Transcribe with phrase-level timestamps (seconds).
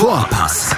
[0.00, 0.74] Vorpass,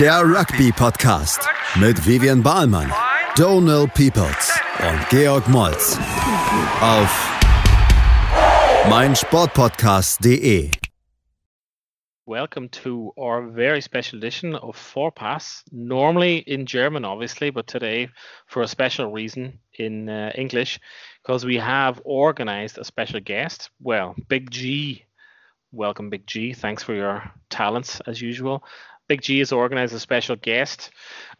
[0.00, 2.90] der Rugby-Podcast mit Vivian Bahlmann,
[3.34, 5.44] Peoples und Georg
[6.80, 7.30] auf
[8.88, 10.70] meinsportpodcast.de.
[12.24, 15.64] Welcome to our very special edition of Vorpass.
[15.70, 18.08] Normally in German, obviously, but today
[18.46, 20.80] for a special reason in uh, English,
[21.22, 23.68] because we have organized a special guest.
[23.82, 25.04] Well, Big G
[25.72, 26.52] welcome Big G.
[26.52, 28.62] Thanks for your talents as usual.
[29.08, 30.90] Big G has organized a special guest.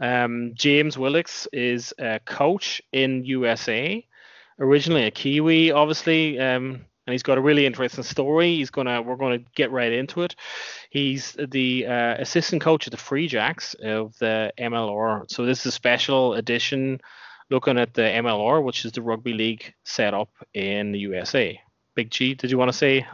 [0.01, 4.05] Um, James Willocks is a coach in USA,
[4.59, 8.57] originally a Kiwi, obviously, um, and he's got a really interesting story.
[8.57, 10.35] He's gonna we're gonna get right into it.
[10.91, 15.31] He's the uh, assistant coach of the Free Jacks of the MLR.
[15.31, 17.01] So this is a special edition
[17.51, 21.61] looking at the MLR, which is the rugby league setup in the USA.
[21.95, 23.07] Big G, did you want to say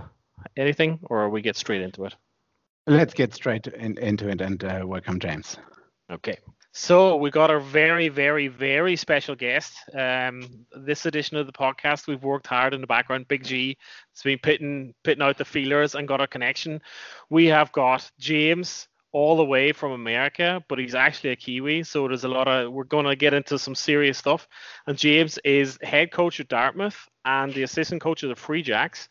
[0.56, 2.14] anything, or we get straight into it?
[2.86, 5.56] Let's get straight in, into it and uh, welcome James.
[6.10, 6.38] Okay.
[6.72, 9.74] So we got a very, very, very special guest.
[9.94, 13.28] Um, this edition of the podcast, we've worked hard in the background.
[13.28, 13.76] Big G
[14.14, 16.80] has been pitting, pitting out the feelers and got a connection.
[17.30, 21.82] We have got James all the way from America, but he's actually a Kiwi.
[21.82, 24.46] So there's a lot of we're going to get into some serious stuff.
[24.86, 29.08] And James is head coach at Dartmouth and the assistant coach of the Free Jacks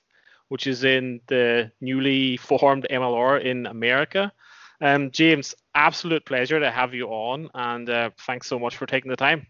[0.50, 4.32] which is in the newly formed MLR in America.
[4.80, 9.10] Um, James, absolute pleasure to have you on, and uh, thanks so much for taking
[9.10, 9.48] the time.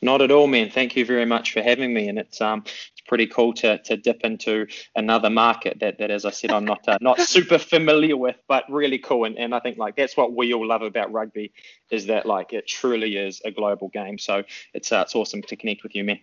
[0.00, 0.70] Not at all, man.
[0.70, 3.96] Thank you very much for having me, and it's um it's pretty cool to to
[3.96, 8.16] dip into another market that that as I said I'm not uh, not super familiar
[8.16, 9.24] with, but really cool.
[9.24, 11.52] And and I think like that's what we all love about rugby
[11.90, 14.18] is that like it truly is a global game.
[14.18, 16.20] So it's uh, it's awesome to connect with you, man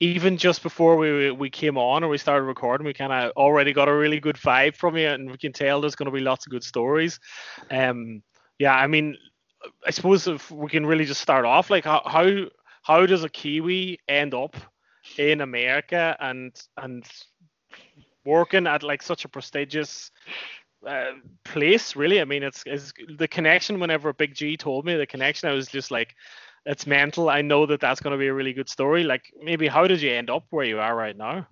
[0.00, 3.72] even just before we we came on or we started recording, we kind of already
[3.72, 6.20] got a really good vibe from you, and we can tell there's going to be
[6.20, 7.20] lots of good stories.
[7.70, 8.22] Um,
[8.58, 9.16] yeah, I mean,
[9.86, 12.46] I suppose if we can really just start off, like how how
[12.82, 14.56] how does a Kiwi end up
[15.18, 17.04] in America and and
[18.24, 20.10] working at like such a prestigious
[20.86, 21.12] uh,
[21.44, 21.94] place?
[21.94, 23.80] Really, I mean, it's, it's the connection.
[23.80, 26.14] Whenever Big G told me the connection, I was just like
[26.66, 27.30] it's mental.
[27.30, 29.04] I know that that's going to be a really good story.
[29.04, 31.46] Like maybe how did you end up where you are right now?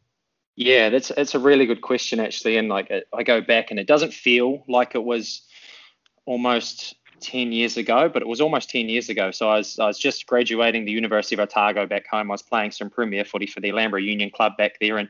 [0.57, 3.87] Yeah, that's it's a really good question actually, and like I go back and it
[3.87, 5.43] doesn't feel like it was
[6.27, 9.31] almost 10 years ago, but it was almost 10 years ago.
[9.31, 12.31] So I was, I was just graduating the University of Otago back home.
[12.31, 15.09] I was playing some Premier footy for the Alhambra Union Club back there, and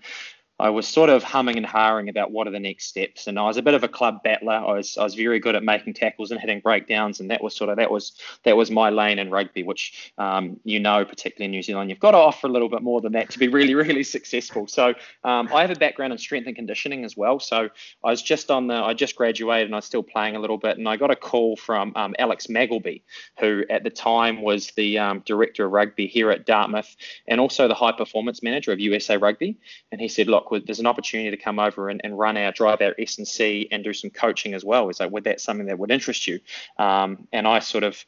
[0.61, 3.29] I was sort of humming and hawing about what are the next steps.
[3.29, 4.55] And I was a bit of a club battler.
[4.55, 7.55] I was I was very good at making tackles and hitting breakdowns, and that was
[7.55, 11.45] sort of that was that was my lane in rugby, which um, you know, particularly
[11.45, 13.49] in New Zealand, you've got to offer a little bit more than that to be
[13.49, 14.67] really really successful.
[14.67, 17.39] So um, I have a background in strength and conditioning as well.
[17.39, 17.69] So
[18.03, 20.59] I was just on the I just graduated and I was still playing a little
[20.59, 23.03] bit, and I got a call from um, Alex Magleby,
[23.39, 26.97] who at the time was the um, director of rugby here at Dartmouth,
[27.29, 29.57] and also the high performance manager of USA Rugby,
[29.93, 32.81] and he said, look there's an opportunity to come over and, and run our drive
[32.81, 34.89] our S and C and do some coaching as well.
[34.89, 36.41] Is like, would that something that would interest you?
[36.79, 38.05] Um, and I sort of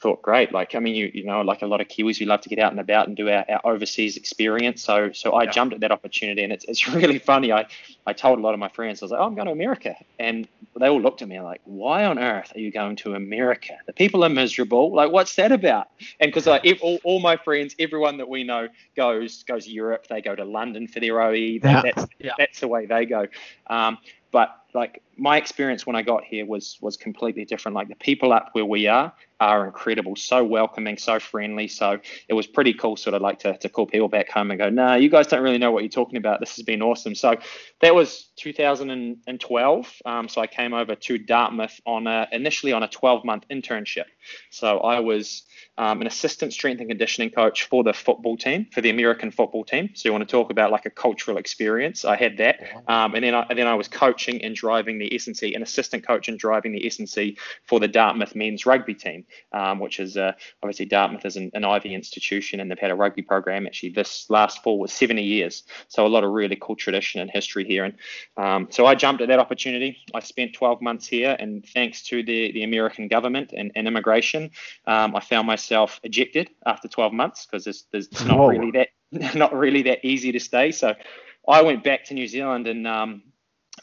[0.00, 0.52] thought, great.
[0.52, 2.58] Like, I mean, you you know, like a lot of Kiwis, we love to get
[2.58, 4.82] out and about and do our, our overseas experience.
[4.82, 5.50] So so I yeah.
[5.50, 7.52] jumped at that opportunity, and it's, it's really funny.
[7.52, 7.66] I
[8.06, 9.94] I told a lot of my friends, I was like, oh, I'm going to America,
[10.18, 13.74] and they all looked at me like, why on earth are you going to America?
[13.86, 14.94] The people are miserable.
[14.94, 15.88] Like, what's that about?
[16.18, 16.46] And because
[16.80, 20.06] all, all my friends, everyone that we know goes goes to Europe.
[20.08, 21.32] They go to London for their OE.
[21.32, 21.82] yeah.
[21.82, 22.32] That's yeah.
[22.38, 23.26] that's the way they go.
[23.66, 23.98] Um,
[24.32, 27.74] but like my experience when I got here was was completely different.
[27.74, 31.66] Like the people up where we are are incredible, so welcoming, so friendly.
[31.66, 31.98] So
[32.28, 34.68] it was pretty cool, sort of like to, to call people back home and go,
[34.68, 36.40] nah, you guys don't really know what you're talking about.
[36.40, 37.14] This has been awesome.
[37.14, 37.36] So
[37.80, 39.94] that was 2012.
[40.04, 44.04] Um, so I came over to Dartmouth on a, initially on a 12 month internship.
[44.50, 45.44] So I was
[45.78, 49.64] um, an assistant strength and conditioning coach for the football team, for the American football
[49.64, 49.88] team.
[49.94, 52.04] So you want to talk about like a cultural experience?
[52.04, 55.14] I had that, um, and then I, and then I was coaching and driving the
[55.14, 57.36] S&C, an assistant coach and driving the S&C
[57.66, 60.32] for the Dartmouth men's rugby team, um, which is uh,
[60.62, 63.66] obviously Dartmouth is an, an Ivy institution, and they've had a rugby program.
[63.66, 67.30] Actually, this last fall was 70 years, so a lot of really cool tradition and
[67.30, 67.84] history here.
[67.84, 67.94] And
[68.36, 69.96] um, so I jumped at that opportunity.
[70.14, 74.50] I spent 12 months here, and thanks to the the American government and, and immigration,
[74.86, 78.88] um, I found myself ejected after 12 months because it's, it's not really that
[79.34, 80.70] not really that easy to stay.
[80.70, 80.94] So
[81.48, 83.22] I went back to New Zealand and um,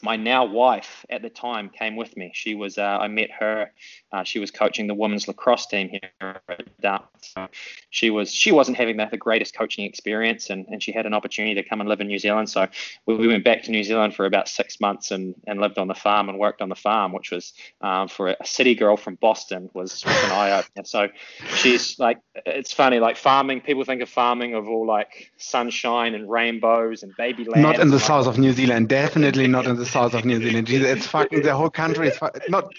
[0.02, 2.30] my now wife at the time came with me.
[2.34, 3.72] She was uh, I met her.
[4.10, 7.10] Uh, she was coaching the women's lacrosse team here at Dartmouth.
[7.20, 7.48] So
[7.90, 11.12] she was she wasn't having the, the greatest coaching experience, and, and she had an
[11.12, 12.48] opportunity to come and live in New Zealand.
[12.48, 12.66] So
[13.06, 15.88] we, we went back to New Zealand for about six months and, and lived on
[15.88, 17.52] the farm and worked on the farm, which was
[17.82, 20.84] um, for a city girl from Boston was, was an eye opener.
[20.84, 21.08] So
[21.56, 23.60] she's like it's funny like farming.
[23.60, 27.62] People think of farming of all like sunshine and rainbows and baby land.
[27.62, 28.88] Not in the south of New Zealand.
[28.88, 30.70] Definitely not in the south of New Zealand.
[30.70, 32.18] It's fucking the whole country is
[32.48, 32.72] not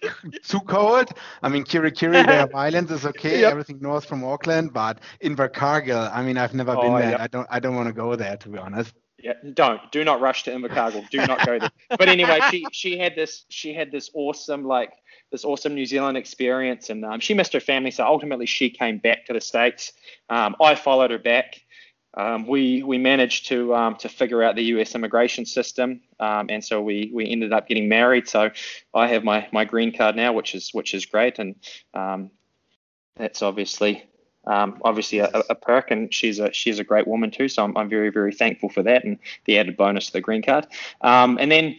[0.43, 1.13] too cold.
[1.41, 3.41] I mean, Kirikiri, Bay of Islands is okay.
[3.41, 3.51] Yep.
[3.51, 7.11] Everything north from Auckland, but Invercargill, I mean, I've never oh, been there.
[7.11, 7.19] Yep.
[7.19, 7.47] I don't.
[7.49, 8.93] I don't want to go there to be honest.
[9.21, 11.09] Yeah, don't do not rush to Invercargill.
[11.09, 11.71] Do not go there.
[11.89, 14.93] but anyway, she she had this she had this awesome like
[15.31, 17.91] this awesome New Zealand experience, and um, she missed her family.
[17.91, 19.93] So ultimately, she came back to the states.
[20.29, 21.61] Um, I followed her back
[22.15, 24.95] um, we we managed to um, to figure out the U.S.
[24.95, 28.27] immigration system, um, and so we we ended up getting married.
[28.27, 28.49] So
[28.93, 31.55] I have my my green card now, which is which is great, and
[31.93, 32.31] um,
[33.15, 34.05] that's obviously
[34.45, 35.91] um, obviously a, a, perk.
[35.91, 37.47] And she's a she's a great woman too.
[37.47, 40.41] So I'm, I'm very very thankful for that and the added bonus to the green
[40.41, 40.65] card.
[41.01, 41.75] Um, and then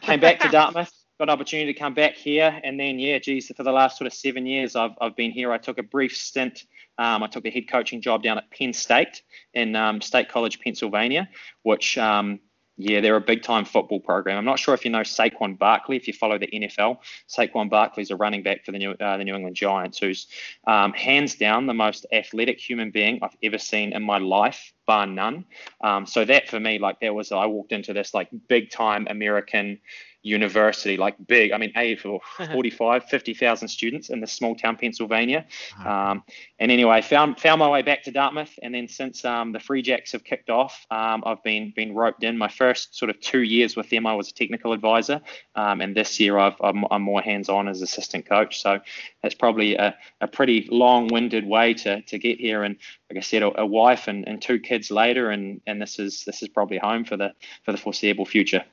[0.00, 0.92] came back to Dartmouth.
[1.18, 4.06] Got an opportunity to come back here, and then yeah, geez, for the last sort
[4.06, 5.52] of seven years, I've I've been here.
[5.52, 6.64] I took a brief stint
[6.98, 9.22] um, I took the head coaching job down at Penn State
[9.54, 11.28] in um, State College, Pennsylvania,
[11.62, 12.40] which, um,
[12.78, 14.38] yeah, they're a big time football program.
[14.38, 16.98] I'm not sure if you know Saquon Barkley, if you follow the NFL.
[17.28, 20.26] Saquon Barkley is a running back for the New, uh, the New England Giants, who's
[20.66, 25.06] um, hands down the most athletic human being I've ever seen in my life, bar
[25.06, 25.44] none.
[25.80, 29.06] Um, so that for me, like, that was, I walked into this like big time
[29.08, 29.78] American
[30.26, 31.52] university, like big.
[31.52, 32.20] I mean, A for
[32.52, 35.46] 45, 50,000 students in this small town, Pennsylvania.
[35.84, 36.24] Um,
[36.58, 39.82] and anyway, found found my way back to Dartmouth, and then since um, the Free
[39.82, 42.36] Jacks have kicked off, um, I've been been roped in.
[42.36, 45.20] My first sort of two years with them, I was a technical advisor,
[45.54, 48.60] um, and this year I've, I'm, I'm more hands on as assistant coach.
[48.60, 48.80] So
[49.22, 52.64] that's probably a, a pretty long winded way to to get here.
[52.64, 52.76] And
[53.10, 56.24] like I said, a, a wife and, and two kids later, and and this is
[56.24, 57.32] this is probably home for the
[57.64, 58.64] for the foreseeable future.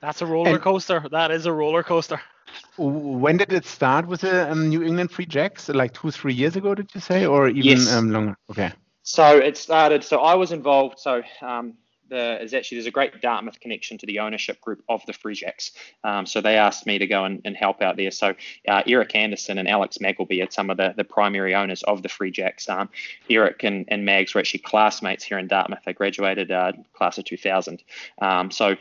[0.00, 0.98] That's a roller coaster.
[0.98, 2.20] And that is a roller coaster.
[2.76, 5.68] When did it start with the um, New England Free Jacks?
[5.68, 7.92] Like two, three years ago, did you say, or even yes.
[7.92, 8.36] um, longer?
[8.50, 8.72] Okay.
[9.02, 10.02] So it started.
[10.02, 10.98] So I was involved.
[10.98, 11.74] So um,
[12.10, 15.34] the is actually there's a great Dartmouth connection to the ownership group of the Free
[15.34, 15.72] Jacks.
[16.04, 18.10] Um, so they asked me to go and, and help out there.
[18.10, 18.34] So
[18.68, 22.08] uh, Eric Anderson and Alex Magleby are some of the, the primary owners of the
[22.08, 22.68] Free Jacks.
[22.68, 22.90] Um,
[23.30, 25.80] Eric and, and Mags were actually classmates here in Dartmouth.
[25.86, 27.82] They graduated uh, class of 2000.
[28.20, 28.76] Um, so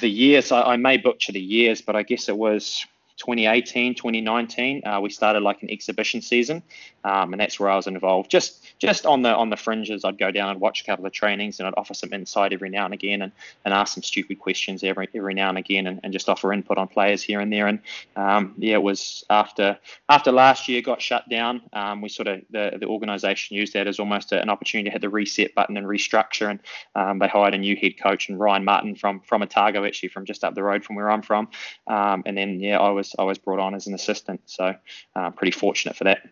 [0.00, 2.84] the years, I, I, may butcher the years, but I guess it was
[3.16, 4.82] 2018, 2019.
[4.86, 6.62] Uh, we started like an exhibition season,
[7.04, 8.30] um, and that's where I was involved.
[8.30, 11.12] Just just on the on the fringes, I'd go down and watch a couple of
[11.12, 13.32] trainings, and I'd offer some insight every now and again, and,
[13.64, 16.76] and ask some stupid questions every every now and again, and, and just offer input
[16.76, 17.66] on players here and there.
[17.66, 17.80] And
[18.16, 19.78] um, yeah, it was after
[20.08, 23.86] after last year got shut down, um, we sort of the the organisation used that
[23.86, 26.60] as almost a, an opportunity to hit the reset button and restructure, and
[26.94, 30.26] um, they hired a new head coach and Ryan Martin from from Otago, actually from
[30.26, 31.48] just up the road from where I'm from,
[31.86, 34.74] um, and then yeah, I was I was brought on as an assistant, so
[35.14, 36.22] uh, pretty fortunate for that.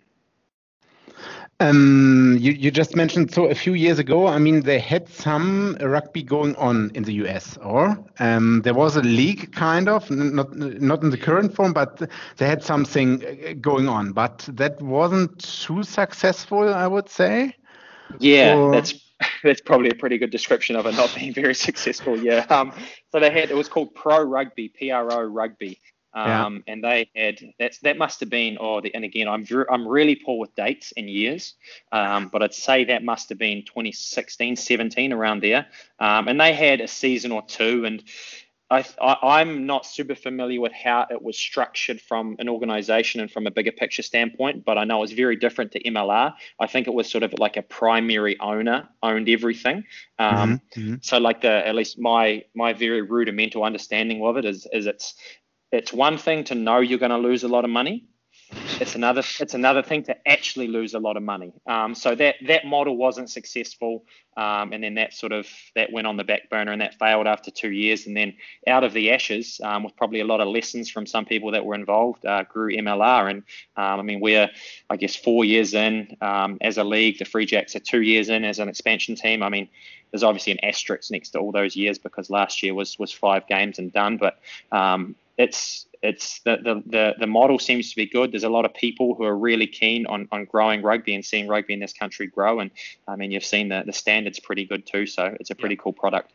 [1.60, 4.26] Um, you, you just mentioned so a few years ago.
[4.26, 8.96] I mean, they had some rugby going on in the US, or um, there was
[8.96, 13.52] a league kind of, not not in the current form, but they had something uh,
[13.60, 14.12] going on.
[14.12, 17.54] But that wasn't too successful, I would say.
[18.18, 18.72] Yeah, or...
[18.72, 18.94] that's
[19.44, 22.18] that's probably a pretty good description of it not being very successful.
[22.18, 22.46] Yeah.
[22.50, 22.72] Um,
[23.12, 25.78] so they had it was called Pro Rugby, P R O Rugby,
[26.14, 26.72] um, yeah.
[26.72, 30.16] And they had that's that must have been oh the, and again I'm I'm really
[30.16, 31.54] poor with dates and years,
[31.92, 35.66] um, but I'd say that must have been 2016 17 around there.
[35.98, 38.02] Um, and they had a season or two and.
[38.70, 43.30] I, I, am not super familiar with how it was structured from an organization and
[43.30, 46.32] from a bigger picture standpoint, but I know it's very different to MLR.
[46.58, 49.84] I think it was sort of like a primary owner owned everything.
[50.18, 50.80] Um, mm-hmm.
[50.80, 50.94] mm-hmm.
[51.02, 55.14] So, like the at least my my very rudimental understanding of it is is it's
[55.74, 58.06] it's one thing to know you're going to lose a lot of money.
[58.80, 59.22] It's another.
[59.38, 61.52] It's another thing to actually lose a lot of money.
[61.66, 64.04] Um, so that that model wasn't successful,
[64.36, 67.28] um, and then that sort of that went on the back burner, and that failed
[67.28, 68.06] after two years.
[68.06, 68.34] And then
[68.66, 71.64] out of the ashes, um, with probably a lot of lessons from some people that
[71.64, 73.30] were involved, uh, grew MLR.
[73.30, 73.38] And
[73.76, 74.50] um, I mean, we're
[74.90, 77.18] I guess four years in um, as a league.
[77.18, 79.44] The Free Jacks are two years in as an expansion team.
[79.44, 79.68] I mean,
[80.10, 83.46] there's obviously an asterisk next to all those years because last year was was five
[83.46, 84.16] games and done.
[84.16, 84.40] But
[84.72, 88.30] um, it's it's the, the, the the model seems to be good.
[88.30, 91.48] There's a lot of people who are really keen on, on growing rugby and seeing
[91.48, 92.60] rugby in this country grow.
[92.60, 92.70] And
[93.08, 95.06] I mean, you've seen the, the standards pretty good too.
[95.06, 95.82] So it's a pretty yeah.
[95.82, 96.32] cool product.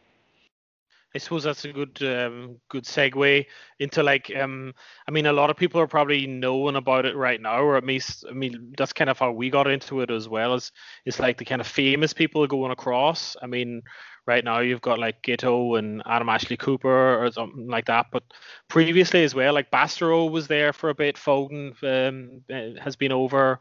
[1.15, 3.45] I suppose that's a good um, good segue
[3.79, 4.73] into like um
[5.07, 7.85] I mean a lot of people are probably knowing about it right now or at
[7.85, 10.71] least I mean that's kind of how we got into it as well as
[11.05, 13.35] it's like the kind of famous people going across.
[13.41, 13.81] I mean
[14.27, 18.23] right now you've got like Giteau and Adam Ashley Cooper or something like that but
[18.67, 23.11] previously as well like Bastareaud was there for a bit Foden um, uh, has been
[23.11, 23.59] over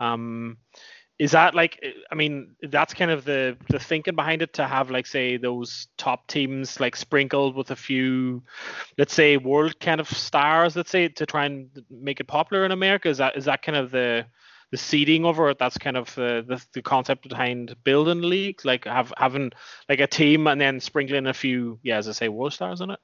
[0.00, 0.56] um
[1.18, 4.90] is that like i mean that's kind of the the thinking behind it to have
[4.90, 8.42] like say those top teams like sprinkled with a few
[8.98, 12.72] let's say world kind of stars let's say to try and make it popular in
[12.72, 13.08] america.
[13.08, 14.26] Is that is that kind of the
[14.72, 15.58] the seeding over it?
[15.58, 19.52] That's kind of the, the, the concept behind building leagues like have having
[19.88, 22.90] like a team and then sprinkling a few yeah as i say world stars in
[22.90, 22.98] it?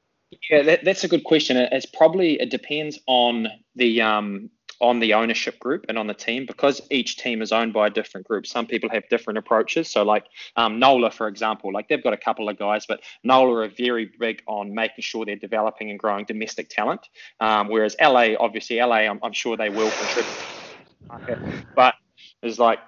[0.50, 1.56] Yeah that, that's a good question.
[1.56, 4.50] It's probably it depends on the um
[4.82, 7.90] on the ownership group and on the team because each team is owned by a
[7.90, 8.46] different group.
[8.46, 9.88] Some people have different approaches.
[9.88, 13.64] So, like um, NOLA, for example, like they've got a couple of guys, but NOLA
[13.64, 17.08] are very big on making sure they're developing and growing domestic talent.
[17.40, 20.36] Um, whereas LA, obviously, LA, I'm, I'm sure they will contribute.
[21.76, 21.94] But
[22.42, 22.80] there's like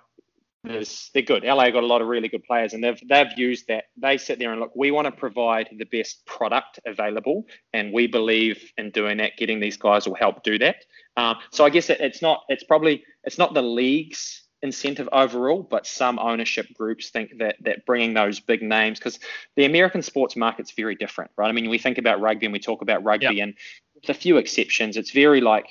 [0.64, 1.44] there's, they're good.
[1.44, 3.84] LA got a lot of really good players, and they've they've used that.
[3.96, 4.74] They sit there and look.
[4.74, 9.36] We want to provide the best product available, and we believe in doing that.
[9.36, 10.76] Getting these guys will help do that.
[11.16, 12.44] Um, so I guess it, it's not.
[12.49, 17.87] It's probably it's not the league's incentive overall, but some ownership groups think that that
[17.87, 19.21] bringing those big names because
[19.56, 21.49] the American sports market's very different, right?
[21.49, 23.42] I mean, we think about rugby and we talk about rugby, yep.
[23.42, 23.54] and
[23.94, 25.68] with a few exceptions, it's very like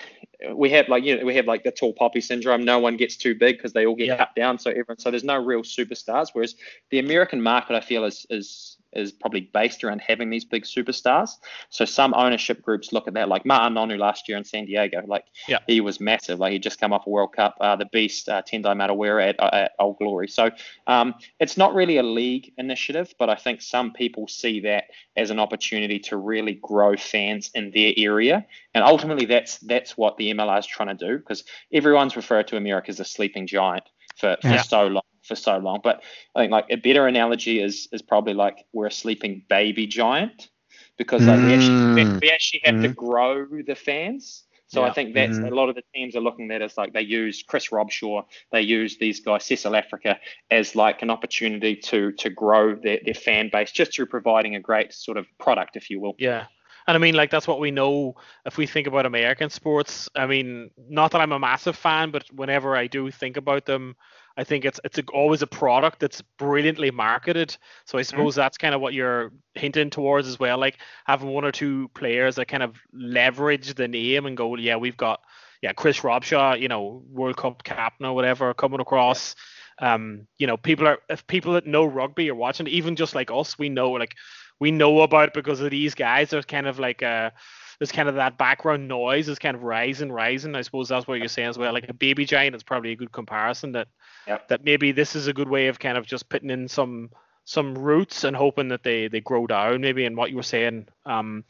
[0.55, 2.65] we have like you know we have like the tall poppy syndrome.
[2.65, 4.59] No one gets too big because they all get cut down.
[4.59, 6.29] So everyone so there's no real superstars.
[6.33, 6.55] Whereas
[6.91, 11.31] the American market, I feel, is is is probably based around having these big superstars.
[11.71, 15.03] So some ownership groups look at that, like Ma'a Nonu last year in San Diego.
[15.07, 15.59] Like yeah.
[15.67, 16.39] he was massive.
[16.39, 17.57] Like he just come off a World Cup.
[17.61, 20.29] Uh, the beast uh, Tendai Mtawarira at, uh, at Old Glory.
[20.29, 20.51] So
[20.87, 24.85] um, it's not really a league initiative, but I think some people see that
[25.17, 28.47] as an opportunity to really grow fans in their area.
[28.75, 32.57] And ultimately, that's that's what the MLR is trying to do because everyone's referred to
[32.57, 33.85] America as a sleeping giant
[34.17, 34.63] for, for yeah.
[34.63, 35.81] so long for so long.
[35.83, 36.03] But
[36.35, 40.49] I think like a better analogy is is probably like we're a sleeping baby giant
[40.97, 41.47] because like mm.
[41.47, 42.83] we actually we actually have mm.
[42.83, 44.45] to grow the fans.
[44.69, 44.89] So yeah.
[44.89, 45.51] I think that's mm.
[45.51, 48.63] a lot of the teams are looking at as like they use Chris Robshaw, they
[48.63, 50.17] use these guys, Cecil Afrika,
[50.51, 54.61] as like an opportunity to to grow their, their fan base just through providing a
[54.61, 56.15] great sort of product, if you will.
[56.19, 56.47] Yeah.
[56.89, 58.15] And I mean, like that's what we know
[58.45, 60.09] if we think about American sports.
[60.15, 63.97] I mean, not that I'm a massive fan, but whenever I do think about them,
[64.37, 67.57] I think it's it's a, always a product that's brilliantly marketed.
[67.85, 68.11] So I mm-hmm.
[68.11, 68.41] suppose mm-hmm.
[68.41, 72.37] that's kind of what you're hinting towards as well, like having one or two players
[72.37, 75.21] that kind of leverage the name and go, yeah, we've got
[75.63, 79.35] yeah Chris Robshaw, you know, World Cup captain or whatever coming across.
[79.79, 83.31] Um, you know, people are if people that know rugby are watching, even just like
[83.31, 84.15] us, we know like
[84.59, 86.31] we know about it because of these guys.
[86.31, 87.33] There's kind of like a
[87.79, 90.55] there's kind of that background noise is kind of rising, rising.
[90.55, 91.73] I suppose that's what you're saying as well.
[91.73, 93.89] Like a baby giant is probably a good comparison that
[94.27, 94.49] yep.
[94.49, 97.11] that maybe this is a good way of kind of just putting in some
[97.45, 100.87] some roots and hoping that they they grow down maybe and what you were saying.
[101.05, 101.45] Um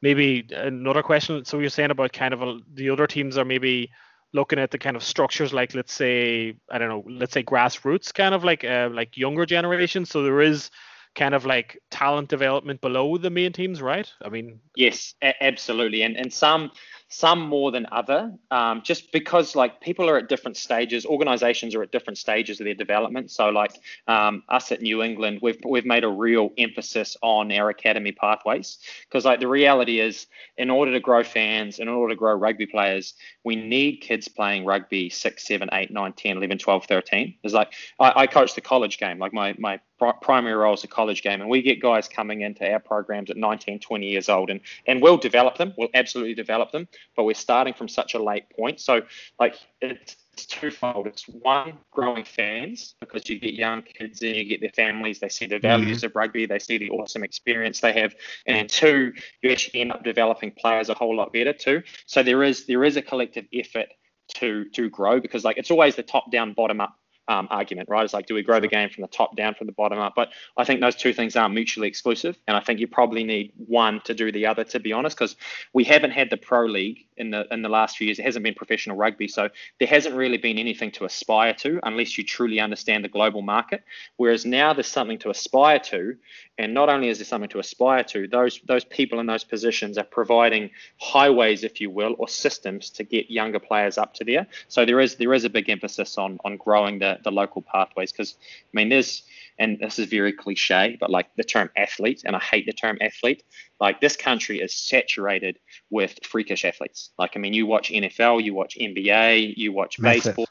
[0.00, 3.90] maybe another question so you're saying about kind of a, the other teams are maybe
[4.32, 8.12] looking at the kind of structures like let's say i don't know let's say grassroots
[8.12, 10.04] kind of like uh, like younger generation.
[10.04, 10.70] So there is
[11.14, 14.10] kind of like talent development below the main teams right?
[14.22, 16.02] I mean yes a- absolutely.
[16.02, 16.70] And and some
[17.08, 21.82] some more than other, um, just because like people are at different stages, organizations are
[21.82, 23.30] at different stages of their development.
[23.30, 23.72] So like
[24.06, 28.78] um, us at New England, we've we've made a real emphasis on our academy pathways
[29.08, 30.26] because like the reality is,
[30.58, 34.66] in order to grow fans, in order to grow rugby players, we need kids playing
[34.66, 37.34] rugby 6, 7, 8, 9, 10, 11, 12, 13.
[37.42, 39.80] It's like I, I coach the college game, like my my
[40.20, 43.36] primary role is a college game and we get guys coming into our programs at
[43.36, 46.86] 19 20 years old and and we'll develop them we'll absolutely develop them
[47.16, 49.02] but we're starting from such a late point so
[49.38, 51.08] like it's it's twofold.
[51.08, 55.18] It's one, growing fans because you get young kids and you get their families.
[55.18, 56.06] They see the values mm-hmm.
[56.06, 58.14] of rugby, they see the awesome experience they have,
[58.46, 59.12] and two,
[59.42, 61.82] you actually end up developing players a whole lot better too.
[62.06, 63.88] So there is there is a collective effort
[64.36, 66.96] to to grow because like it's always the top down, bottom up
[67.28, 68.04] um, argument, right?
[68.04, 70.14] It's like, do we grow the game from the top down, from the bottom up?
[70.16, 72.38] But I think those two things aren't mutually exclusive.
[72.46, 75.36] And I think you probably need one to do the other, to be honest, because
[75.72, 78.18] we haven't had the pro league in the in the last few years.
[78.18, 82.16] It hasn't been professional rugby, so there hasn't really been anything to aspire to unless
[82.16, 83.84] you truly understand the global market.
[84.16, 86.16] Whereas now there's something to aspire to,
[86.56, 89.98] and not only is there something to aspire to, those those people in those positions
[89.98, 90.70] are providing
[91.00, 94.46] highways, if you will, or systems to get younger players up to there.
[94.68, 98.12] So there is there is a big emphasis on on growing the the local pathways
[98.12, 99.22] because I mean there's
[99.58, 102.96] and this is very cliche, but like the term athlete, and I hate the term
[103.00, 103.42] athlete.
[103.80, 105.58] Like this country is saturated
[105.90, 107.10] with freakish athletes.
[107.18, 110.46] Like I mean, you watch NFL, you watch NBA, you watch baseball,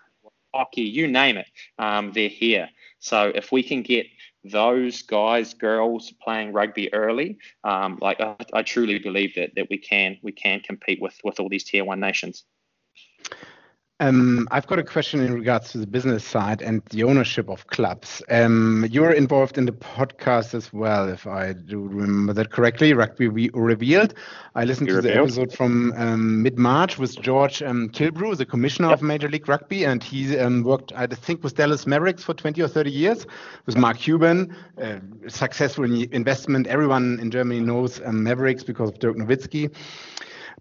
[0.53, 1.47] hockey, you name it,
[1.79, 2.69] um, they're here.
[2.99, 4.07] So if we can get
[4.43, 9.77] those guys, girls playing rugby early, um, like I, I, truly believe that that we
[9.77, 12.43] can we can compete with with all these tier one nations.
[13.99, 17.65] Um, I've got a question in regards to the business side and the ownership of
[17.67, 18.21] clubs.
[18.29, 22.93] Um, you're involved in the podcast as well, if I do remember that correctly.
[22.93, 24.13] Rugby Revealed.
[24.53, 28.91] I listened to the episode from um, mid March with George um, Killebrew, the commissioner
[28.91, 32.61] of Major League Rugby, and he um, worked, I think, with Dallas Mavericks for 20
[32.61, 33.25] or 30 years.
[33.65, 36.67] With Mark Cuban, uh, successful investment.
[36.67, 39.73] Everyone in Germany knows um, Mavericks because of Dirk Nowitzki.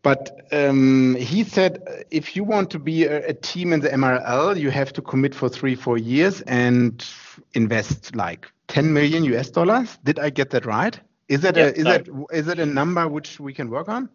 [0.07, 4.57] But um, he said if you want to be a, a, team in the MRL,
[4.57, 7.05] you have to commit for three, four years and
[7.55, 9.99] invest like 10 million US dollars.
[10.05, 10.97] Did I get that right?
[11.29, 13.89] Is that yep, a is so, that is that a number which we can work
[13.89, 14.09] on?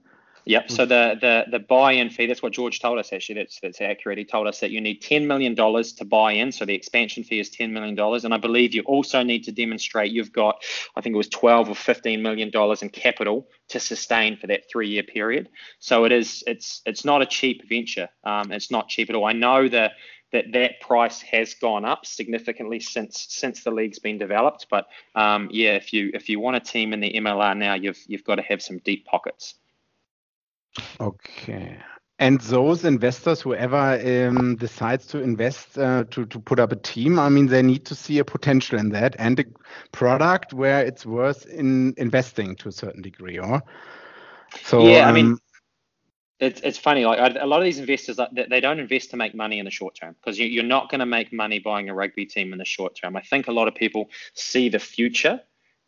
[0.45, 0.71] Yep.
[0.71, 3.35] So the the the buy-in fee, that's what George told us actually.
[3.35, 4.17] That's that's accurate.
[4.17, 6.51] He told us that you need ten million dollars to buy in.
[6.51, 8.25] So the expansion fee is ten million dollars.
[8.25, 10.63] And I believe you also need to demonstrate you've got,
[10.95, 14.69] I think it was twelve or fifteen million dollars in capital to sustain for that
[14.71, 15.49] three-year period.
[15.79, 18.09] So it is it's it's not a cheap venture.
[18.23, 19.25] Um, it's not cheap at all.
[19.25, 19.91] I know that
[20.31, 24.67] that that price has gone up significantly since since the league's been developed.
[24.69, 27.99] But um, yeah, if you if you want a team in the MLR now, you've
[28.07, 29.55] you've got to have some deep pockets.
[30.99, 31.77] Okay.
[32.19, 37.17] And those investors, whoever um, decides to invest uh, to to put up a team,
[37.17, 39.45] I mean, they need to see a potential in that and a
[39.91, 43.63] product where it's worth in investing to a certain degree, or
[44.63, 44.85] so.
[44.85, 45.39] Yeah, um, I mean, um,
[46.39, 47.05] it's it's funny.
[47.05, 49.95] Like a lot of these investors, they don't invest to make money in the short
[49.95, 52.95] term because you're not going to make money buying a rugby team in the short
[52.95, 53.15] term.
[53.15, 55.41] I think a lot of people see the future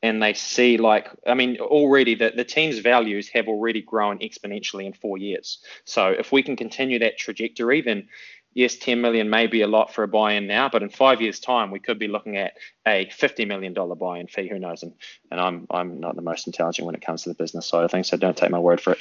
[0.04, 4.86] and they see like i mean already the, the team's values have already grown exponentially
[4.86, 5.60] in four years.
[5.86, 8.10] So if we can continue that trajectory then
[8.54, 11.40] yes 10 million may be a lot for a buy-in now but in five years
[11.40, 12.54] time we could be looking at
[12.86, 14.84] a 50 million dollar buy-in fee who knows?
[14.84, 14.94] And,
[15.32, 17.90] and i'm i'm not the most intelligent when it comes to the business side of
[17.90, 19.00] things so don't take my word for it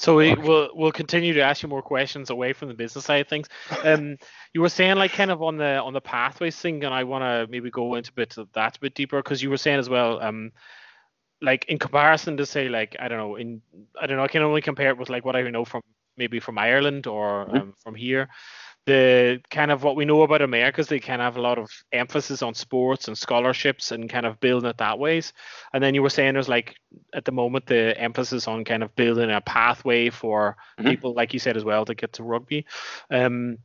[0.00, 3.20] so we, will we'll continue to ask you more questions away from the business side
[3.20, 3.48] of things.
[3.84, 4.16] Um,
[4.54, 7.22] you were saying like kind of on the on the pathways thing, and I want
[7.22, 9.78] to maybe go into a bit of that a bit deeper because you were saying
[9.78, 10.52] as well, um,
[11.42, 13.60] like in comparison to say like I don't know in
[14.00, 15.82] I don't know I can only compare it with like what I know from
[16.16, 17.56] maybe from Ireland or mm-hmm.
[17.58, 18.30] um, from here
[18.90, 21.58] the kind of what we know about America is they kind of have a lot
[21.58, 25.32] of emphasis on sports and scholarships and kind of building it that ways.
[25.72, 26.74] And then you were saying there's like
[27.14, 30.90] at the moment the emphasis on kind of building a pathway for mm-hmm.
[30.90, 32.66] people, like you said as well, to get to rugby.
[33.12, 33.58] Um,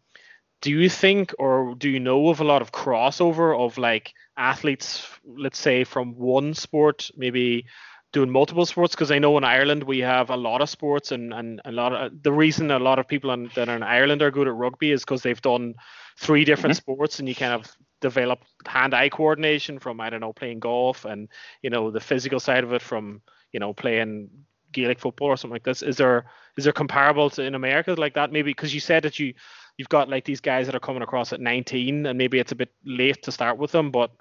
[0.61, 5.07] do you think or do you know of a lot of crossover of like athletes,
[5.25, 7.65] let's say from one sport, maybe
[8.15, 11.33] doing multiple sports because I know in Ireland we have a lot of sports and,
[11.33, 14.21] and a lot of the reason a lot of people in, that are in Ireland
[14.21, 15.75] are good at rugby is because they've done
[16.17, 16.93] three different mm-hmm.
[16.93, 21.27] sports and you kind of develop hand-eye coordination from I don't know playing golf and
[21.61, 24.29] you know the physical side of it from you know playing
[24.71, 25.81] Gaelic football or something like this.
[25.81, 26.23] Is there
[26.57, 29.33] is there comparable to in America like that maybe because you said that you
[29.75, 32.55] you've got like these guys that are coming across at 19 and maybe it's a
[32.55, 34.11] bit late to start with them but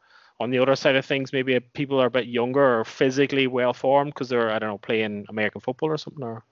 [0.40, 3.72] on the other side of things, maybe people are a bit younger or physically well
[3.72, 6.24] formed because they're I don't know playing American football or something.
[6.24, 6.44] Or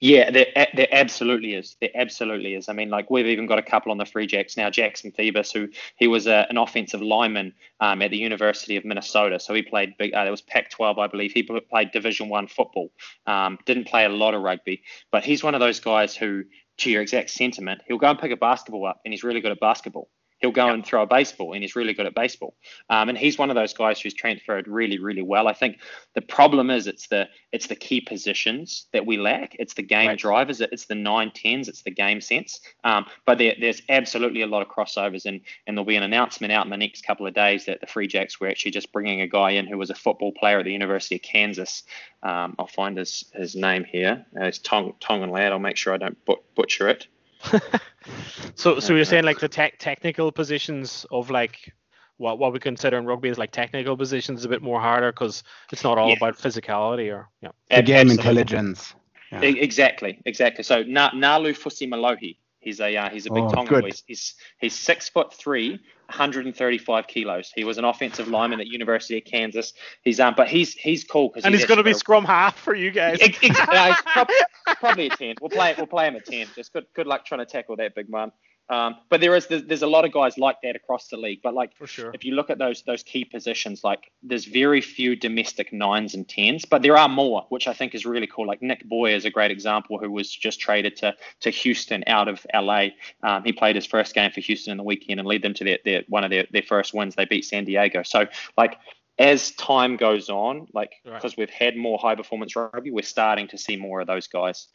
[0.00, 1.76] yeah, there, there absolutely is.
[1.80, 2.68] There absolutely is.
[2.68, 4.70] I mean, like we've even got a couple on the Free Jacks now.
[4.70, 9.40] Jackson Thebus, who he was a, an offensive lineman um, at the University of Minnesota,
[9.40, 10.14] so he played big.
[10.14, 11.32] Uh, it was Pac-12, I believe.
[11.32, 12.90] He played Division One football.
[13.26, 16.44] Um, didn't play a lot of rugby, but he's one of those guys who,
[16.78, 19.52] to your exact sentiment, he'll go and pick a basketball up, and he's really good
[19.52, 22.54] at basketball he'll go and throw a baseball and he's really good at baseball.
[22.90, 25.48] Um, and he's one of those guys who's transferred really, really well.
[25.48, 25.80] I think
[26.14, 29.56] the problem is it's the it's the key positions that we lack.
[29.58, 30.18] It's the game right.
[30.18, 30.60] drivers.
[30.60, 31.68] It's the nine tens.
[31.68, 32.60] It's the game sense.
[32.84, 36.52] Um, but there, there's absolutely a lot of crossovers, and and there'll be an announcement
[36.52, 39.20] out in the next couple of days that the Free Jacks were actually just bringing
[39.20, 41.82] a guy in who was a football player at the University of Kansas.
[42.22, 44.26] Um, I'll find his his name here.
[44.38, 45.52] Uh, it's Tong Tongan lad.
[45.52, 46.18] I'll make sure I don't
[46.54, 47.06] butcher it.
[48.54, 51.72] so so you're saying like the te- technical positions of like
[52.16, 55.42] what what we consider in rugby is like technical positions a bit more harder because
[55.72, 56.16] it's not all yeah.
[56.16, 57.50] about physicality or yeah.
[57.70, 58.94] The game intelligence.
[59.32, 59.40] Yeah.
[59.42, 60.62] Exactly, exactly.
[60.62, 63.90] So Na- Nalu Fusi Malohi, he's a uh, he's a big oh, Tongan boy.
[64.06, 65.70] He's he's six foot three,
[66.06, 67.52] 135 kilos.
[67.54, 69.72] He was an offensive lineman at University of Kansas.
[70.02, 72.58] He's um, but he's he's cool because and he's, he's going to be scrum half
[72.58, 73.18] for you guys.
[73.20, 73.50] Exactly,
[74.12, 74.34] probably,
[74.66, 75.36] probably a ten.
[75.40, 76.48] We'll play we'll play him at ten.
[76.54, 78.32] Just good good luck trying to tackle that big man.
[78.68, 81.40] Um, but there is there's, there's, a lot of guys like that across the league.
[81.42, 84.80] But like for sure, if you look at those those key positions, like there's very
[84.80, 88.46] few domestic nines and tens, but there are more, which I think is really cool.
[88.46, 92.26] Like Nick Boy is a great example, who was just traded to to Houston out
[92.26, 92.88] of LA.
[93.22, 95.64] Um, he played his first game for Houston in the weekend and led them to
[95.64, 97.14] their, their one of their, their first wins.
[97.14, 98.02] They beat San Diego.
[98.02, 98.26] So
[98.58, 98.78] like
[99.18, 101.38] as time goes on, like because right.
[101.38, 104.68] we've had more high performance rugby, we're starting to see more of those guys.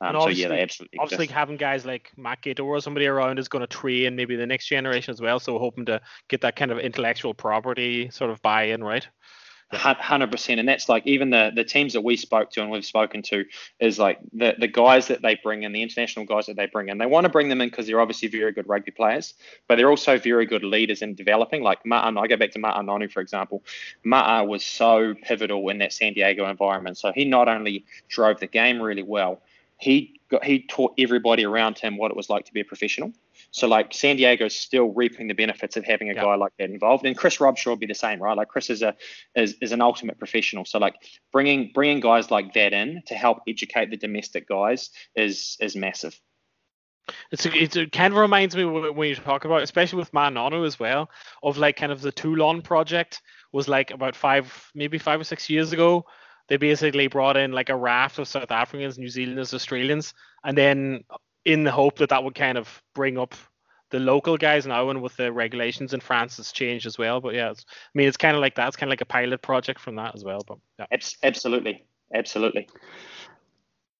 [0.00, 0.98] Um, so yeah, they absolutely.
[0.98, 1.36] Obviously, exist.
[1.36, 4.66] having guys like Matt Giteau or somebody around is going to train maybe the next
[4.66, 5.40] generation as well.
[5.40, 9.06] So hoping to get that kind of intellectual property sort of buy-in, right?
[9.70, 12.86] Hundred percent, and that's like even the the teams that we spoke to and we've
[12.86, 13.44] spoken to
[13.78, 16.88] is like the the guys that they bring in, the international guys that they bring
[16.88, 16.96] in.
[16.96, 19.34] They want to bring them in because they're obviously very good rugby players,
[19.66, 21.62] but they're also very good leaders in developing.
[21.62, 23.62] Like Ma'a, I go back to Ma'a Nonu for example.
[24.06, 26.96] Ma'a was so pivotal in that San Diego environment.
[26.96, 29.42] So he not only drove the game really well,
[29.78, 33.12] he got he taught everybody around him what it was like to be a professional.
[33.50, 37.06] So like San Diego's still reaping the benefits of having a guy like that involved,
[37.06, 38.36] and Chris Robshaw would be the same, right?
[38.36, 38.94] Like Chris is a
[39.34, 40.64] is, is an ultimate professional.
[40.64, 40.96] So like
[41.32, 46.20] bringing bringing guys like that in to help educate the domestic guys is is massive.
[47.30, 50.66] It's, it's, it kind of reminds me when you talk about, especially with Ma'a Nonu
[50.66, 51.08] as well,
[51.42, 55.48] of like kind of the Toulon project was like about five, maybe five or six
[55.48, 56.04] years ago
[56.48, 61.04] they basically brought in like a raft of South Africans, New Zealanders, Australians, and then
[61.44, 63.34] in the hope that that would kind of bring up
[63.90, 67.20] the local guys now, and with the regulations in France, it's changed as well.
[67.20, 67.54] But yeah, I
[67.94, 68.68] mean, it's kind of like that.
[68.68, 70.40] It's kind of like a pilot project from that as well.
[70.46, 70.86] But yeah,
[71.22, 72.68] absolutely, absolutely.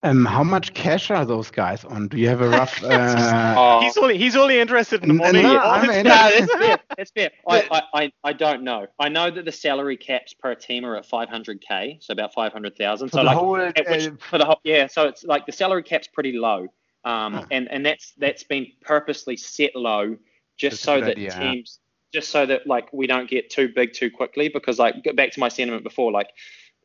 [0.04, 2.06] Um, how much cash are those guys on?
[2.06, 2.82] Do you have a rough?
[2.88, 3.54] Uh...
[3.56, 3.80] oh.
[3.80, 5.42] He's only he's only interested in the money.
[5.42, 6.78] No, I mean, no, it's fair.
[6.96, 7.30] It's fair.
[7.48, 8.86] I, I, I don't know.
[8.98, 13.10] I know that the salary caps per team are at 500k, so about 500,000.
[13.10, 13.72] So like whole, uh,
[14.18, 16.68] for the whole yeah, so it's like the salary cap's pretty low,
[17.04, 17.46] um, oh.
[17.50, 20.16] and and that's that's been purposely set low
[20.56, 21.80] just that's so that idea, teams,
[22.12, 24.48] just so that like we don't get too big too quickly.
[24.48, 26.30] Because like back to my sentiment before, like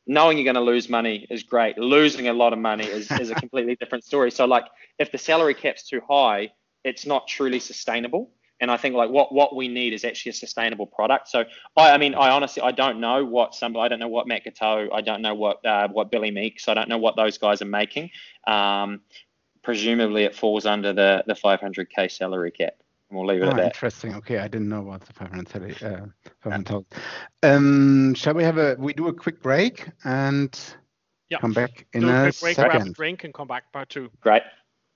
[0.06, 1.78] knowing you're going to lose money is great.
[1.78, 4.32] Losing a lot of money is, is a completely different story.
[4.32, 4.66] So like
[5.00, 6.52] if the salary cap's too high,
[6.84, 8.32] it's not truly sustainable.
[8.60, 11.28] And I think like what what we need is actually a sustainable product.
[11.28, 11.44] So
[11.76, 14.46] I, I mean I honestly I don't know what some I don't know what Matt
[14.46, 17.62] Giteau, I don't know what uh, what Billy Meakes I don't know what those guys
[17.62, 18.12] are making.
[18.48, 19.02] Um,
[19.63, 22.76] presumably it falls under the the 500k salary cap
[23.13, 23.65] we'll leave it oh, at that.
[23.65, 24.15] Interesting.
[24.15, 26.06] Okay, I didn't know about the 500 uh,
[26.41, 26.86] 500,000.
[27.43, 30.60] Um, shall we have a we do a quick break and
[31.30, 31.39] yeah.
[31.39, 32.71] come back in do a, a quick break, second.
[32.71, 34.10] Grab a drink and come back part two.
[34.21, 34.43] Great.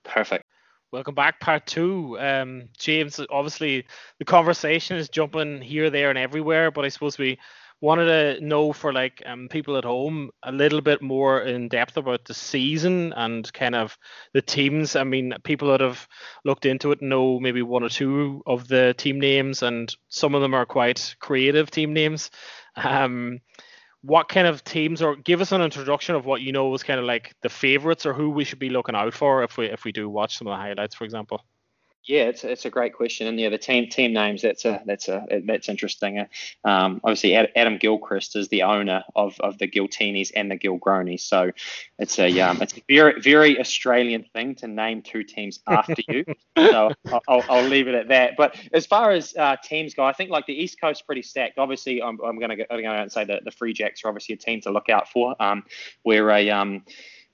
[0.04, 0.44] Perfect.
[0.90, 2.18] Welcome back, part two.
[2.18, 3.84] Um, James, obviously
[4.18, 7.38] the conversation is jumping here, there, and everywhere, but I suppose we
[7.80, 11.96] wanted to know for like um, people at home a little bit more in depth
[11.96, 13.96] about the season and kind of
[14.34, 14.96] the teams.
[14.96, 16.06] I mean, people that have
[16.44, 20.42] looked into it know maybe one or two of the team names, and some of
[20.42, 22.30] them are quite creative team names.
[22.76, 23.40] Um,
[24.02, 27.00] what kind of teams or give us an introduction of what you know was kind
[27.00, 29.84] of like the favorites or who we should be looking out for if we if
[29.84, 31.42] we do watch some of the highlights, for example.
[32.04, 35.08] Yeah, it's it's a great question, and yeah, the team team names that's a that's
[35.08, 36.26] a that's interesting.
[36.64, 41.50] Um, obviously, Adam Gilchrist is the owner of, of the Giltinis and the Gilgronis, so
[41.98, 46.24] it's a um, it's a very very Australian thing to name two teams after you.
[46.56, 46.92] so
[47.28, 48.38] I'll, I'll leave it at that.
[48.38, 51.58] But as far as uh, teams go, I think like the East Coast pretty stacked.
[51.58, 54.62] Obviously, I'm, I'm gonna go, I'm say that the Free Jacks are obviously a team
[54.62, 55.36] to look out for.
[55.42, 55.62] Um,
[56.04, 56.84] we're a um,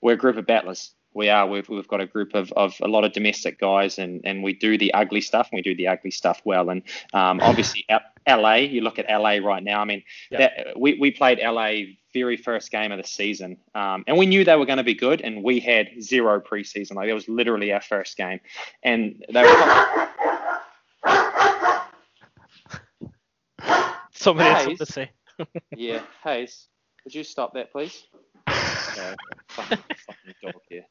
[0.01, 1.47] we're a group of battlers we are.
[1.47, 4.53] We've, we've got a group of, of a lot of domestic guys, and, and we
[4.53, 6.69] do the ugly stuff, and we do the ugly stuff well.
[6.69, 7.87] And um, obviously,
[8.27, 9.81] LA, you look at LA right now.
[9.81, 14.17] I mean, that, we, we played LA very first game of the season, um, and
[14.17, 16.95] we knew they were going to be good, and we had zero preseason.
[16.95, 18.39] Like it was literally our first game,
[18.83, 20.09] and they were.
[24.11, 25.11] Somebody Hayes, something to say.
[25.75, 26.67] yeah, Hayes,
[27.03, 28.05] would you stop that, please?
[28.47, 29.13] No,
[29.49, 30.85] fucking, fucking dog here.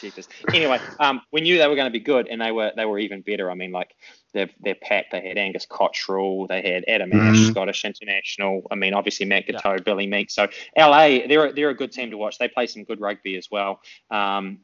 [0.00, 0.28] Jesus.
[0.52, 2.98] Anyway, um, we knew they were going to be good, and they were they were
[2.98, 3.50] even better.
[3.50, 3.94] I mean, like
[4.32, 7.20] their their pack, they had Angus Cottrell, they had Adam mm-hmm.
[7.20, 8.62] Ashe, Scottish international.
[8.70, 9.82] I mean, obviously Matt Giteau, yeah.
[9.84, 10.30] Billy Meek.
[10.30, 12.38] So LA, they're they're a good team to watch.
[12.38, 13.80] They play some good rugby as well.
[14.10, 14.58] Um,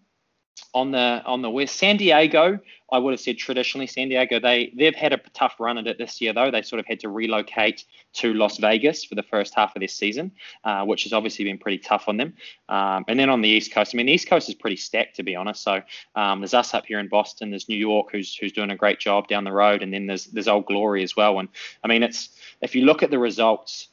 [0.75, 1.77] on the on the west.
[1.77, 2.59] San Diego,
[2.91, 4.41] I would have said traditionally San Diego.
[4.41, 6.51] They they've had a tough run at it this year though.
[6.51, 7.85] They sort of had to relocate
[8.15, 10.33] to Las Vegas for the first half of this season,
[10.65, 12.35] uh, which has obviously been pretty tough on them.
[12.69, 15.17] Um, and then on the East Coast, I mean the East Coast is pretty stacked
[15.17, 15.63] to be honest.
[15.63, 15.83] So
[16.15, 17.51] um, there's us up here in Boston.
[17.51, 20.27] There's New York who's who's doing a great job down the road, and then there's
[20.27, 21.39] there's Old Glory as well.
[21.39, 21.49] And
[21.85, 22.31] I mean it's
[22.63, 23.89] if you look at the results,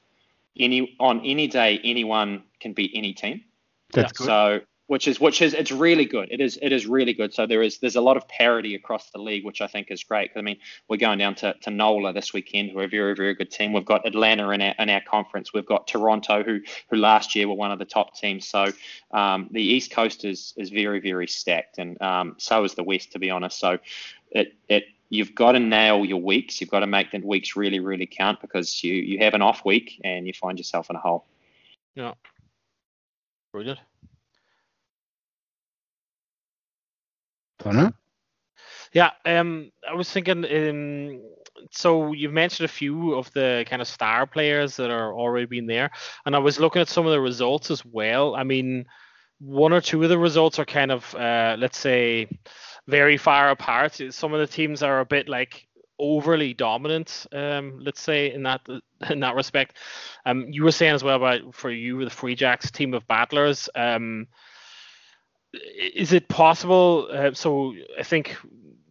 [0.57, 3.43] any on any day anyone can beat any team.
[3.91, 4.27] That's good.
[4.27, 6.29] So which is which is it's really good.
[6.31, 7.31] It is it is really good.
[7.31, 10.03] So there is there's a lot of parity across the league, which I think is
[10.03, 10.31] great.
[10.35, 13.35] I mean, we're going down to, to NOLA this weekend, who are a very very
[13.35, 13.71] good team.
[13.71, 15.53] We've got Atlanta in our in our conference.
[15.53, 18.47] We've got Toronto, who who last year were one of the top teams.
[18.47, 18.73] So
[19.11, 23.11] um, the East Coast is is very very stacked, and um, so is the West,
[23.11, 23.59] to be honest.
[23.59, 23.77] So
[24.31, 26.59] it it you've got to nail your weeks.
[26.59, 29.63] You've got to make the weeks really really count because you you have an off
[29.63, 31.27] week and you find yourself in a hole.
[31.93, 32.13] Yeah.
[33.51, 33.79] Brilliant.
[38.93, 40.45] Yeah, um, I was thinking.
[40.45, 41.21] Um,
[41.71, 45.67] so you've mentioned a few of the kind of star players that are already been
[45.67, 45.91] there,
[46.25, 48.35] and I was looking at some of the results as well.
[48.35, 48.85] I mean,
[49.39, 52.27] one or two of the results are kind of, uh, let's say,
[52.87, 54.01] very far apart.
[54.09, 55.67] Some of the teams are a bit like
[55.99, 58.61] overly dominant, um, let's say in that
[59.09, 59.77] in that respect.
[60.25, 63.69] Um, you were saying as well about for you the Free Jacks team of battlers.
[63.75, 64.27] Um,
[65.53, 67.07] is it possible?
[67.11, 68.37] Uh, so I think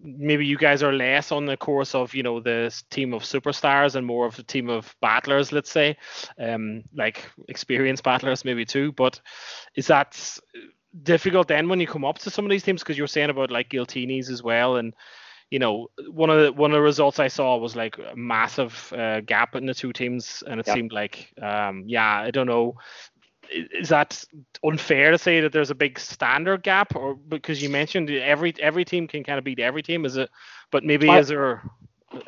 [0.02, 3.94] maybe you guys are less on the course of you know the team of superstars
[3.94, 5.96] and more of a team of battlers, let's say,
[6.38, 8.92] um, like experienced battlers maybe too.
[8.92, 9.20] But
[9.74, 10.38] is that
[11.02, 12.82] difficult then when you come up to some of these teams?
[12.82, 14.94] Because you're saying about like Giltinis as well, and
[15.50, 18.92] you know one of the one of the results I saw was like a massive
[18.96, 22.76] uh, gap in the two teams, and it seemed like um, yeah I don't know
[23.50, 24.24] is that
[24.64, 28.84] unfair to say that there's a big standard gap, or because you mentioned every every
[28.84, 30.04] team can kind of beat every team?
[30.04, 30.30] Is it?
[30.70, 31.62] But maybe I, is there?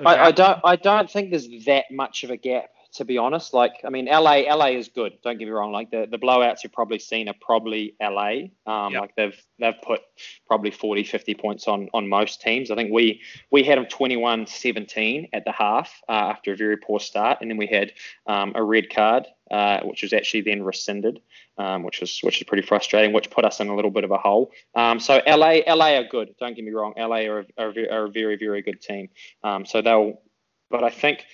[0.05, 0.61] I, I, don't.
[0.65, 3.55] I don't think there's that much of a gap to be honest.
[3.55, 5.13] Like, I mean, LA, LA is good.
[5.23, 5.73] Don't get me wrong.
[5.73, 8.49] Like the, the blowouts you've probably seen are probably LA.
[8.67, 9.03] Um, yep.
[9.03, 10.01] Like they've they've put
[10.47, 12.71] probably 40, 50 points on on most teams.
[12.71, 16.99] I think we we had them 21-17 at the half uh, after a very poor
[17.01, 17.93] start, and then we had
[18.27, 21.21] um, a red card, uh, which was actually then rescinded.
[21.59, 24.11] Um, which was which is pretty frustrating, which put us in a little bit of
[24.11, 24.51] a hole.
[24.75, 26.35] Um, so LA, LA are good.
[26.41, 26.95] Don't get me wrong.
[26.97, 29.11] LA are, are, are a very, very good team.
[29.45, 30.23] Um, so they'll,
[30.71, 31.27] but I think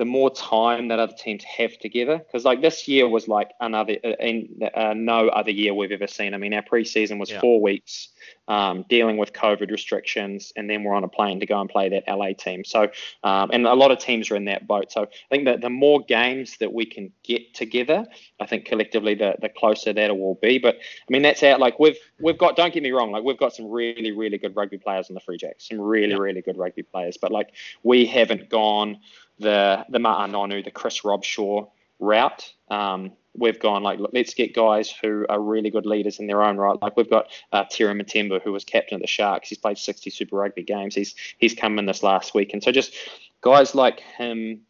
[0.00, 2.16] the more time that other teams have together.
[2.16, 6.06] Because like this year was like another, uh, in, uh, no other year we've ever
[6.06, 6.32] seen.
[6.32, 7.38] I mean, our preseason was yeah.
[7.38, 8.08] four weeks
[8.48, 11.90] um, dealing with COVID restrictions, and then we're on a plane to go and play
[11.90, 12.64] that LA team.
[12.64, 12.88] So,
[13.24, 14.90] um, and a lot of teams are in that boat.
[14.90, 18.06] So I think that the more games that we can get together,
[18.40, 20.58] I think collectively the the closer that it will be.
[20.58, 21.60] But I mean, that's out.
[21.60, 22.56] Like we've we've got.
[22.56, 23.12] Don't get me wrong.
[23.12, 25.68] Like we've got some really really good rugby players in the Free Jacks.
[25.68, 26.18] Some really yeah.
[26.18, 27.18] really good rugby players.
[27.18, 27.50] But like
[27.82, 28.98] we haven't gone
[29.40, 32.52] the the Ma'a Nonu, the Chris Robshaw route.
[32.70, 36.56] Um, we've gone like let's get guys who are really good leaders in their own
[36.56, 36.80] right.
[36.80, 39.48] Like we've got uh, Tera Mtembu, who was captain of the Sharks.
[39.48, 40.94] He's played 60 Super Rugby games.
[40.94, 42.94] He's he's come in this last week, and so just
[43.40, 44.62] guys like him,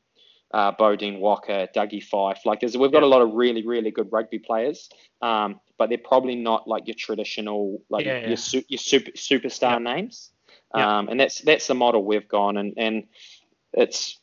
[0.52, 2.44] uh, Beaudein Waaka, Dougie Fife.
[2.44, 4.90] Like there's, we've got a lot of really really good rugby players,
[5.22, 8.28] um, but they're probably not like your traditional like yeah, yeah.
[8.28, 9.94] your su- your super superstar yeah.
[9.94, 10.30] names.
[10.72, 13.04] Um, and that's that's the model we've gone, and and
[13.72, 14.19] it's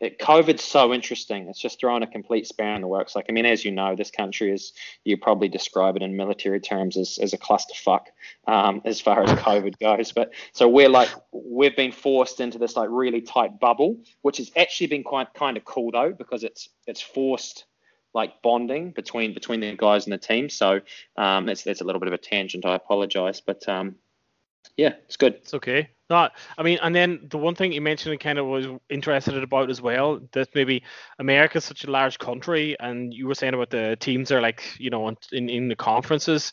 [0.00, 1.46] it, COVID's so interesting.
[1.48, 3.14] It's just throwing a complete spanner in the works.
[3.14, 4.72] Like, I mean, as you know, this country is,
[5.04, 8.06] you probably describe it in military terms as, as a clusterfuck
[8.46, 10.12] um, as far as COVID goes.
[10.12, 14.50] But so we're like, we've been forced into this like really tight bubble, which has
[14.56, 17.66] actually been quite kind of cool though, because it's, it's forced
[18.14, 20.48] like bonding between, between the guys and the team.
[20.48, 20.80] So
[21.16, 22.64] um, that's, that's a little bit of a tangent.
[22.64, 23.96] I apologize, but um,
[24.76, 25.34] yeah, it's good.
[25.34, 25.90] It's okay.
[26.08, 29.40] No, I mean, and then the one thing you mentioned and kind of was interested
[29.42, 30.82] about as well that maybe
[31.18, 34.62] America is such a large country, and you were saying about the teams are like
[34.78, 36.52] you know in in the conferences.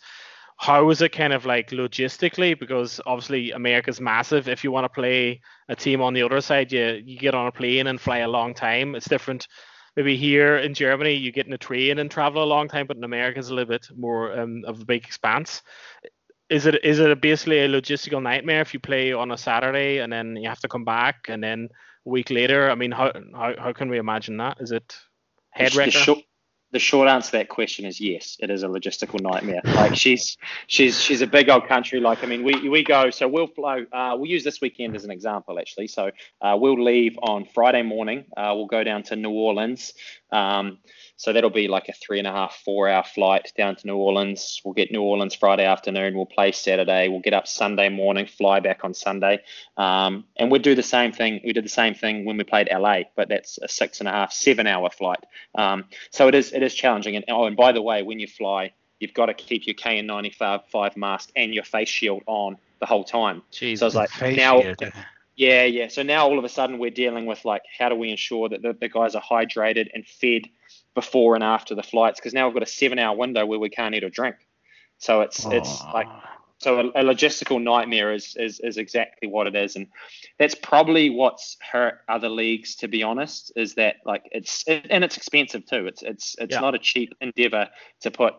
[0.60, 2.60] How is it kind of like logistically?
[2.60, 4.48] Because obviously America's massive.
[4.48, 5.39] If you want to play
[5.70, 8.28] a team on the other side, you you get on a plane and fly a
[8.28, 8.93] long time.
[8.93, 9.48] It's different.
[9.96, 12.98] Maybe here in Germany, you get in a train and travel a long time, but
[12.98, 15.63] in America, it's a little bit more um, of a big expanse
[16.50, 20.12] is it is it basically a logistical nightmare if you play on a Saturday and
[20.12, 21.70] then you have to come back and then
[22.06, 22.70] a week later?
[22.70, 24.58] I mean, how how, how can we imagine that?
[24.60, 24.98] Is it
[25.52, 25.92] head wrecker?
[25.92, 26.20] The short,
[26.72, 28.38] the short answer to that question is yes.
[28.40, 29.62] It is a logistical nightmare.
[29.64, 32.00] Like she's she's she's a big old country.
[32.00, 33.10] Like I mean, we we go.
[33.10, 33.86] So we'll flow.
[33.92, 35.88] Uh, we'll use this weekend as an example actually.
[35.88, 38.26] So uh, we'll leave on Friday morning.
[38.36, 39.94] Uh, we'll go down to New Orleans.
[40.32, 40.80] Um,
[41.16, 43.96] so that'll be like a three and a half, four hour flight down to New
[43.96, 44.62] Orleans.
[44.63, 46.16] We'll get New Orleans Friday afternoon.
[46.16, 47.08] We'll play Saturday.
[47.08, 49.42] We'll get up Sunday morning, fly back on Sunday.
[49.78, 51.42] Um, and we'll do the same thing.
[51.44, 54.12] We did the same thing when we played LA, but that's a six and a
[54.12, 55.24] half, seven hour flight.
[55.56, 57.16] Um, so it is it is challenging.
[57.16, 60.98] And oh, and by the way, when you fly, you've got to keep your KN95
[60.98, 63.42] mask and your face shield on the whole time.
[63.52, 64.62] Jeez, so I was like, now.
[64.62, 64.94] Shield.
[65.38, 65.88] Yeah, yeah.
[65.88, 68.63] So now all of a sudden we're dealing with like, how do we ensure that
[68.63, 70.50] the, the guys are hydrated and fed
[70.95, 73.69] before and after the flights because now we've got a seven hour window where we
[73.69, 74.36] can't eat or drink.
[74.97, 76.37] So it's it's like ah.
[76.60, 79.88] So a, a, logistical nightmare is, is is exactly what it is, and
[80.39, 82.76] that's probably what's hurt other leagues.
[82.78, 85.86] To be honest, is that like it's it, and it's expensive too.
[85.86, 86.60] It's it's it's yeah.
[86.60, 87.70] not a cheap endeavor
[88.02, 88.36] to put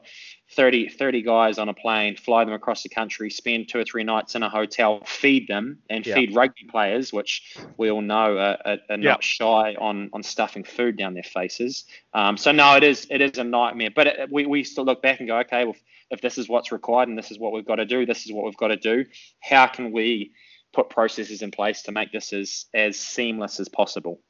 [0.52, 4.02] 30, 30 guys on a plane, fly them across the country, spend two or three
[4.02, 6.14] nights in a hotel, feed them, and yeah.
[6.14, 9.10] feed rugby players, which we all know are, are, are yeah.
[9.10, 11.84] not shy on on stuffing food down their faces.
[12.14, 13.90] Um, so no, it is it is a nightmare.
[13.94, 15.76] But it, we we still look back and go, okay, well
[16.10, 18.32] if this is what's required and this is what we've got to do, this is
[18.32, 19.04] what we've got to do.
[19.40, 20.32] How can we
[20.72, 24.20] put processes in place to make this as as seamless as possible?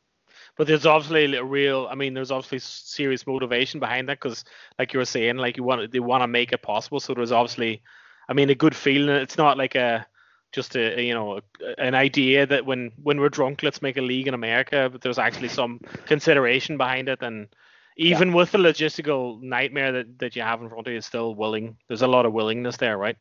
[0.56, 4.44] But there's obviously a real, I mean, there's obviously serious motivation behind that because,
[4.76, 6.98] like you were saying, like you want they want to make it possible.
[7.00, 7.80] So there's obviously,
[8.28, 9.14] I mean, a good feeling.
[9.16, 10.06] It's not like a
[10.50, 11.40] just a you know
[11.78, 14.88] an idea that when when we're drunk, let's make a league in America.
[14.90, 17.48] But there's actually some consideration behind it and
[17.98, 18.34] even yeah.
[18.34, 21.76] with the logistical nightmare that, that you have in front of you, is still willing.
[21.88, 23.16] There's a lot of willingness there, right?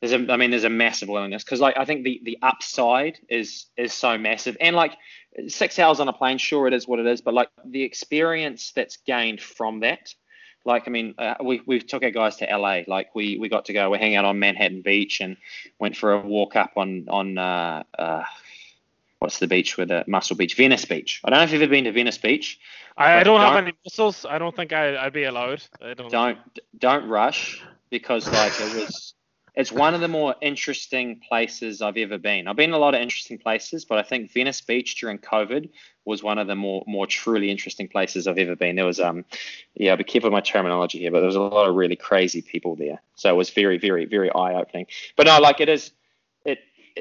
[0.00, 3.18] There's a, I mean, there's a massive willingness because, like, I think the the upside
[3.28, 4.96] is is so massive, and like
[5.48, 8.72] six hours on a plane, sure, it is what it is, but like the experience
[8.72, 10.14] that's gained from that,
[10.64, 13.66] like, I mean, uh, we we took our guys to LA, like we we got
[13.66, 15.36] to go, we hang out on Manhattan Beach and
[15.78, 18.24] went for a walk up on on uh, uh,
[19.20, 21.20] what's the beach with the Muscle Beach, Venice Beach.
[21.24, 22.58] I don't know if you've ever been to Venice Beach.
[23.00, 24.26] I, I don't, don't, have any muscles.
[24.28, 25.62] I don't think I, would be allowed.
[25.82, 26.10] I don't.
[26.10, 26.38] Don't
[26.78, 29.14] don't rush because like it was.
[29.56, 32.46] It's one of the more interesting places I've ever been.
[32.46, 35.70] I've been a lot of interesting places, but I think Venice Beach during COVID
[36.04, 38.76] was one of the more more truly interesting places I've ever been.
[38.76, 39.24] There was um
[39.74, 41.96] yeah, I'll be careful with my terminology here, but there was a lot of really
[41.96, 43.00] crazy people there.
[43.16, 44.86] So it was very, very, very eye opening.
[45.16, 45.92] But no, like it is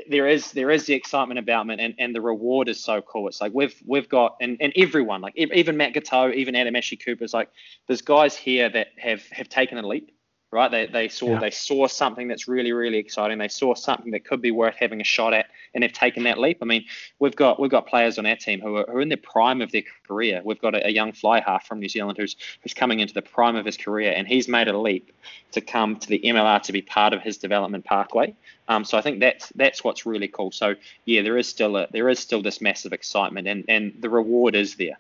[0.08, 3.28] there is there is the excitement about it and, and the reward is so cool.
[3.28, 6.98] It's like we've we've got and, and everyone like even Matt Giteau, even Adam Ashley
[6.98, 7.50] Cooper is like
[7.88, 10.12] there's guys here that have have taken a leap
[10.52, 10.72] right?
[10.72, 11.40] They, they saw yeah.
[11.40, 13.38] they saw something that's really really exciting.
[13.38, 16.40] They saw something that could be worth having a shot at, and they've taken that
[16.40, 16.60] leap.
[16.62, 16.86] I mean,
[17.20, 19.62] we've got we've got players on our team who are, who are in the prime
[19.62, 20.42] of their career.
[20.44, 23.22] We've got a, a, young fly half from New Zealand who's who's coming into the
[23.22, 25.12] prime of his career, and he's made a leap
[25.52, 28.36] to come to the MLR to be part of his development pathway.
[28.68, 30.52] Um, so I think that's that's what's really cool.
[30.52, 34.10] So yeah, there is still a, there is still this massive excitement, and and the
[34.10, 34.98] reward is there.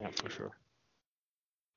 [0.00, 0.50] Yeah, for sure.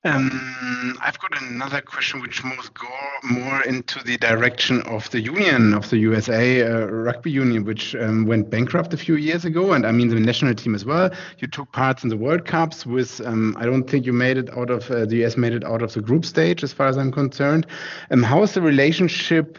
[0.06, 2.88] Um, I've got another question which moves go
[3.22, 8.26] more into the direction of the union of the USA uh, rugby union, which um,
[8.26, 11.10] went bankrupt a few years ago, and I mean the national team as well.
[11.38, 13.22] You took parts in the World Cups with.
[13.24, 15.80] Um, I don't think you made it out of uh, the US made it out
[15.80, 17.66] of the group stage, as far as I'm concerned.
[18.10, 19.58] Um, how is the relationship?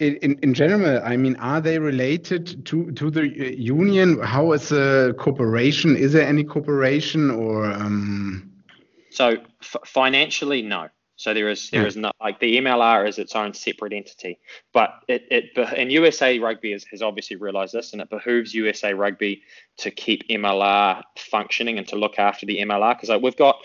[0.00, 4.20] In, in, in, general, I mean, are they related to, to the uh, union?
[4.20, 5.94] How is the cooperation?
[5.94, 7.66] Is there any cooperation or?
[7.66, 8.50] Um
[9.14, 10.88] so f- financially, no.
[11.16, 14.40] So there is there is not like the MLR is its own separate entity,
[14.72, 18.94] but it it and USA Rugby has, has obviously realised this, and it behooves USA
[18.94, 19.42] Rugby
[19.78, 23.56] to keep MLR functioning and to look after the MLR because like we've got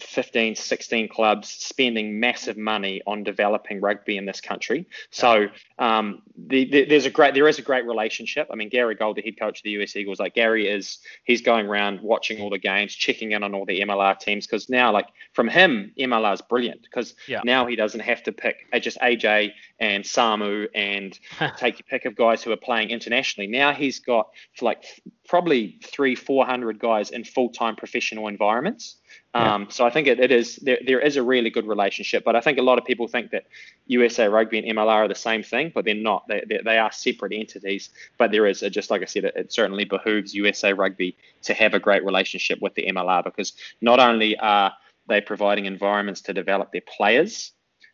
[0.00, 4.86] 15, 16 clubs spending massive money on developing rugby in this country.
[5.10, 5.48] So
[5.78, 8.48] um, the, the, there's a great there is a great relationship.
[8.50, 11.42] I mean, Gary Gold, the head coach of the US Eagles, like Gary is he's
[11.42, 14.92] going around watching all the games, checking in on all the MLR teams because now
[14.92, 17.40] like from him MLR is brilliant because yeah.
[17.44, 21.18] now he doesn't have to pick just AJ and Samu and
[21.56, 23.48] take your pick of guys who are playing internationally.
[23.48, 24.28] Now he's got
[24.60, 24.84] like
[25.28, 28.96] probably three, four hundred guys in full time professional environments.
[29.38, 29.68] Um, yeah.
[29.68, 32.40] So I think it, it is there, there is a really good relationship, but I
[32.40, 33.44] think a lot of people think that
[33.86, 36.26] USA Rugby and MLR are the same thing, but they're not.
[36.26, 39.52] They, they, they are separate entities, but there is, just like I said, it, it,
[39.52, 44.36] certainly behooves USA Rugby to have a great relationship with the MLR because not only
[44.38, 44.72] are
[45.08, 47.52] they providing environments to develop their players,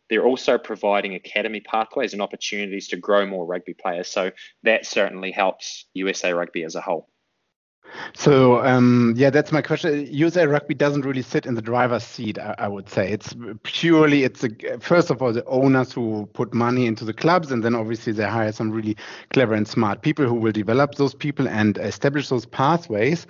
[0.09, 4.07] they're also providing academy pathways and opportunities to grow more rugby players.
[4.07, 4.31] So
[4.63, 7.09] that certainly helps USA Rugby as a whole.
[8.13, 10.07] So um, yeah, that's my question.
[10.11, 12.37] USA Rugby doesn't really sit in the driver's seat.
[12.37, 16.53] I, I, would say it's purely it's a, first of all the owners who put
[16.53, 18.95] money into the clubs, and then obviously they hire some really
[19.31, 23.27] clever and smart people who will develop those people and establish those pathways.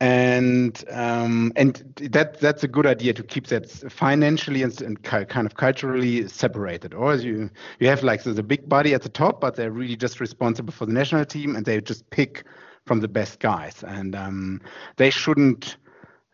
[0.00, 5.46] And um, and that that's a good idea to keep that financially and, and kind
[5.46, 6.94] of culturally separated.
[6.94, 9.96] Or you you have like the, the big body at the top, but they're really
[9.96, 12.44] just responsible for the national team, and they just pick
[12.86, 14.60] from the best guys, and um,
[14.96, 15.76] they shouldn't.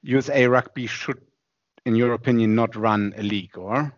[0.02, 1.20] USA Rugby should,
[1.86, 3.94] in your opinion, not run a league, or?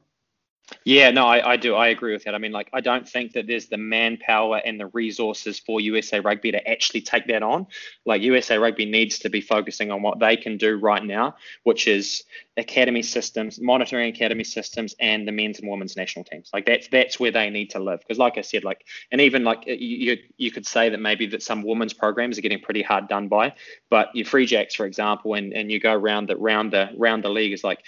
[0.84, 1.74] Yeah, no, I, I do.
[1.74, 2.34] I agree with that.
[2.34, 6.20] I mean, like, I don't think that there's the manpower and the resources for USA
[6.20, 7.66] Rugby to actually take that on.
[8.06, 11.86] Like, USA Rugby needs to be focusing on what they can do right now, which
[11.86, 12.24] is
[12.56, 16.48] academy systems, monitoring academy systems, and the men's and women's national teams.
[16.52, 18.00] Like, that's that's where they need to live.
[18.00, 21.42] Because, like I said, like, and even like you you could say that maybe that
[21.42, 23.52] some women's programs are getting pretty hard done by,
[23.90, 27.22] but your Free Jacks, for example, and and you go around the round the round
[27.22, 27.80] the league is like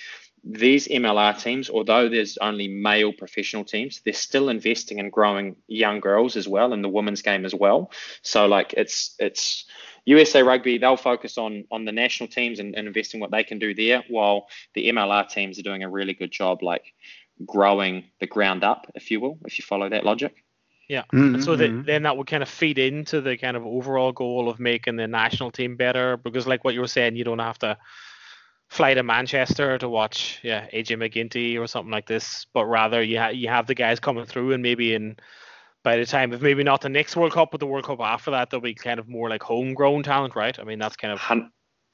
[0.48, 5.98] these MLR teams, although there's only male professional teams, they're still investing in growing young
[5.98, 7.90] girls as well in the women's game as well.
[8.22, 9.64] So like it's it's
[10.04, 13.58] USA Rugby, they'll focus on on the national teams and, and investing what they can
[13.58, 16.94] do there, while the MLR teams are doing a really good job like
[17.44, 20.44] growing the ground up, if you will, if you follow that logic.
[20.88, 21.02] Yeah.
[21.12, 21.42] Mm-hmm.
[21.42, 24.60] So that, then that would kind of feed into the kind of overall goal of
[24.60, 27.76] making the national team better because like what you were saying, you don't have to
[28.68, 33.18] fly to Manchester to watch yeah AJ MacGinty or something like this, but rather you
[33.18, 35.16] ha- you have the guys coming through and maybe in
[35.82, 38.32] by the time of maybe not the next World Cup, but the World Cup after
[38.32, 40.58] that, there'll be kind of more like homegrown talent, right?
[40.58, 41.20] I mean, that's kind of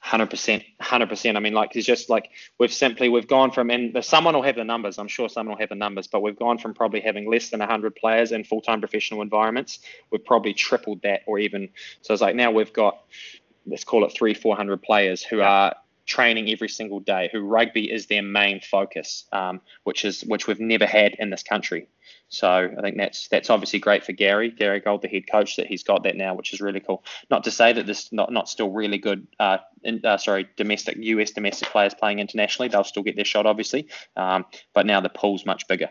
[0.02, 1.36] hundred percent, hundred percent.
[1.36, 4.56] I mean, like it's just like we've simply we've gone from and someone will have
[4.56, 4.98] the numbers.
[4.98, 7.60] I'm sure someone will have the numbers, but we've gone from probably having less than
[7.60, 9.80] hundred players in full-time professional environments.
[10.10, 11.68] We've probably tripled that, or even
[12.00, 12.14] so.
[12.14, 12.98] It's like now we've got
[13.66, 15.50] let's call it three, four hundred players who yeah.
[15.50, 20.46] are training every single day, who rugby is their main focus, um, which is which
[20.46, 21.88] we've never had in this country.
[22.28, 25.66] So I think that's that's obviously great for Gary, Gary Gold, the head coach, that
[25.66, 27.04] he's got that now, which is really cool.
[27.30, 30.96] Not to say that this not not still really good, uh, in, uh, sorry, domestic
[30.98, 34.44] US domestic players playing internationally, they'll still get their shot, obviously, um,
[34.74, 35.90] but now the pool's much bigger.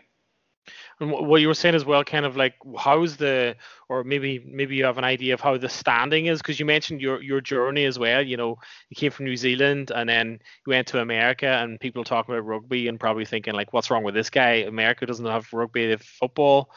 [1.02, 3.56] And what you were saying as well, kind of like how's the,
[3.88, 7.00] or maybe maybe you have an idea of how the standing is, because you mentioned
[7.00, 8.22] your your journey as well.
[8.22, 12.04] You know, you came from New Zealand and then you went to America, and people
[12.04, 14.62] talking about rugby and probably thinking like, what's wrong with this guy?
[14.62, 16.70] America doesn't have rugby, they have football.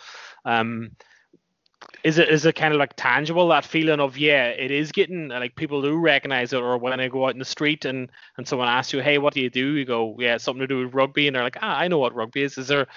[0.44, 0.92] Um,
[2.04, 5.28] is it is it kind of like tangible that feeling of yeah it is getting
[5.28, 8.48] like people do recognize it or when I go out in the street and and
[8.48, 10.96] someone asks you hey what do you do you go yeah something to do with
[10.96, 12.88] rugby and they're like ah I know what rugby is is there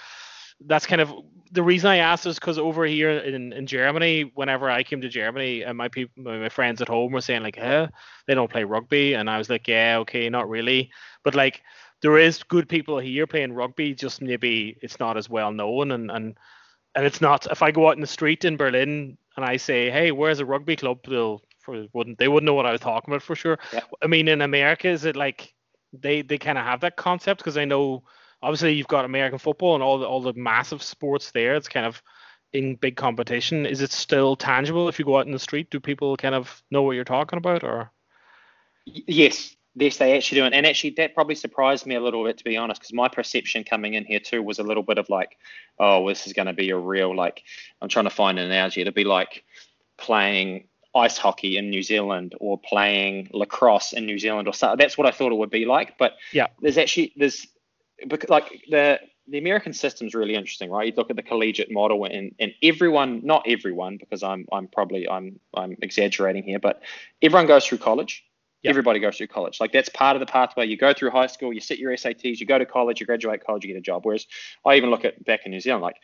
[0.66, 1.12] that's kind of
[1.52, 5.08] the reason I asked is because over here in, in Germany, whenever I came to
[5.08, 7.86] Germany, and my people, my friends at home were saying like, "Eh,
[8.26, 10.90] they don't play rugby," and I was like, "Yeah, okay, not really,"
[11.24, 11.62] but like
[12.02, 16.10] there is good people here playing rugby, just maybe it's not as well known, and
[16.10, 16.36] and
[16.94, 17.46] and it's not.
[17.50, 20.46] If I go out in the street in Berlin and I say, "Hey, where's a
[20.46, 23.58] rugby club?" They'll for, wouldn't they wouldn't know what I was talking about for sure.
[23.72, 23.80] Yeah.
[24.02, 25.54] I mean, in America, is it like
[25.92, 28.04] they they kind of have that concept because I know
[28.42, 31.54] obviously you've got American football and all the all the massive sports there.
[31.54, 32.02] It's kind of
[32.52, 33.66] in big competition.
[33.66, 35.70] Is it still tangible if you go out in the street?
[35.70, 37.90] Do people kind of know what you're talking about, or?
[38.86, 40.44] Yes, yes, they actually do.
[40.44, 43.64] And actually, that probably surprised me a little bit, to be honest, because my perception
[43.64, 45.36] coming in here too was a little bit of like,
[45.78, 47.42] oh, this is going to be a real like.
[47.82, 48.80] I'm trying to find an analogy.
[48.80, 49.44] It'd be like
[49.98, 54.78] playing ice hockey in New Zealand or playing lacrosse in New Zealand or something.
[54.78, 55.98] That's what I thought it would be like.
[55.98, 57.46] But yeah, there's actually there's
[58.06, 60.86] because like the the American system is really interesting, right?
[60.86, 65.08] You look at the collegiate model, and and everyone, not everyone, because I'm I'm probably
[65.08, 66.82] I'm I'm exaggerating here, but
[67.22, 68.24] everyone goes through college.
[68.62, 68.70] Yep.
[68.70, 69.60] Everybody goes through college.
[69.60, 70.66] Like that's part of the pathway.
[70.66, 73.44] You go through high school, you sit your SATs, you go to college, you graduate
[73.44, 74.04] college, you get a job.
[74.04, 74.26] Whereas
[74.66, 75.96] I even look at back in New Zealand, like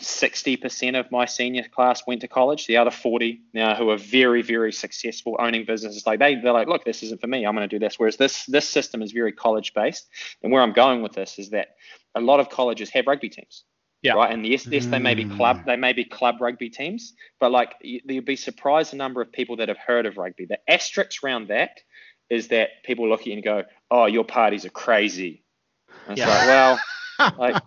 [0.00, 2.66] 60% of my senior class went to college.
[2.66, 6.68] The other 40 now who are very, very successful owning businesses, like they, they're like,
[6.68, 7.44] look, this isn't for me.
[7.44, 7.98] I'm going to do this.
[7.98, 10.08] Whereas this this system is very college based.
[10.42, 11.76] And where I'm going with this is that
[12.14, 13.64] a lot of colleges have rugby teams.
[14.02, 14.14] Yeah.
[14.14, 14.32] Right.
[14.32, 15.64] And yes, yes, they may be club, mm.
[15.66, 19.56] they may be club rugby teams, but like you'd be surprised the number of people
[19.56, 20.46] that have heard of rugby.
[20.46, 21.80] The asterisk around that
[22.30, 25.44] is that people look at you and go, oh, your parties are crazy.
[26.06, 26.28] And it's yeah.
[26.28, 26.80] like, well
[27.38, 27.62] like,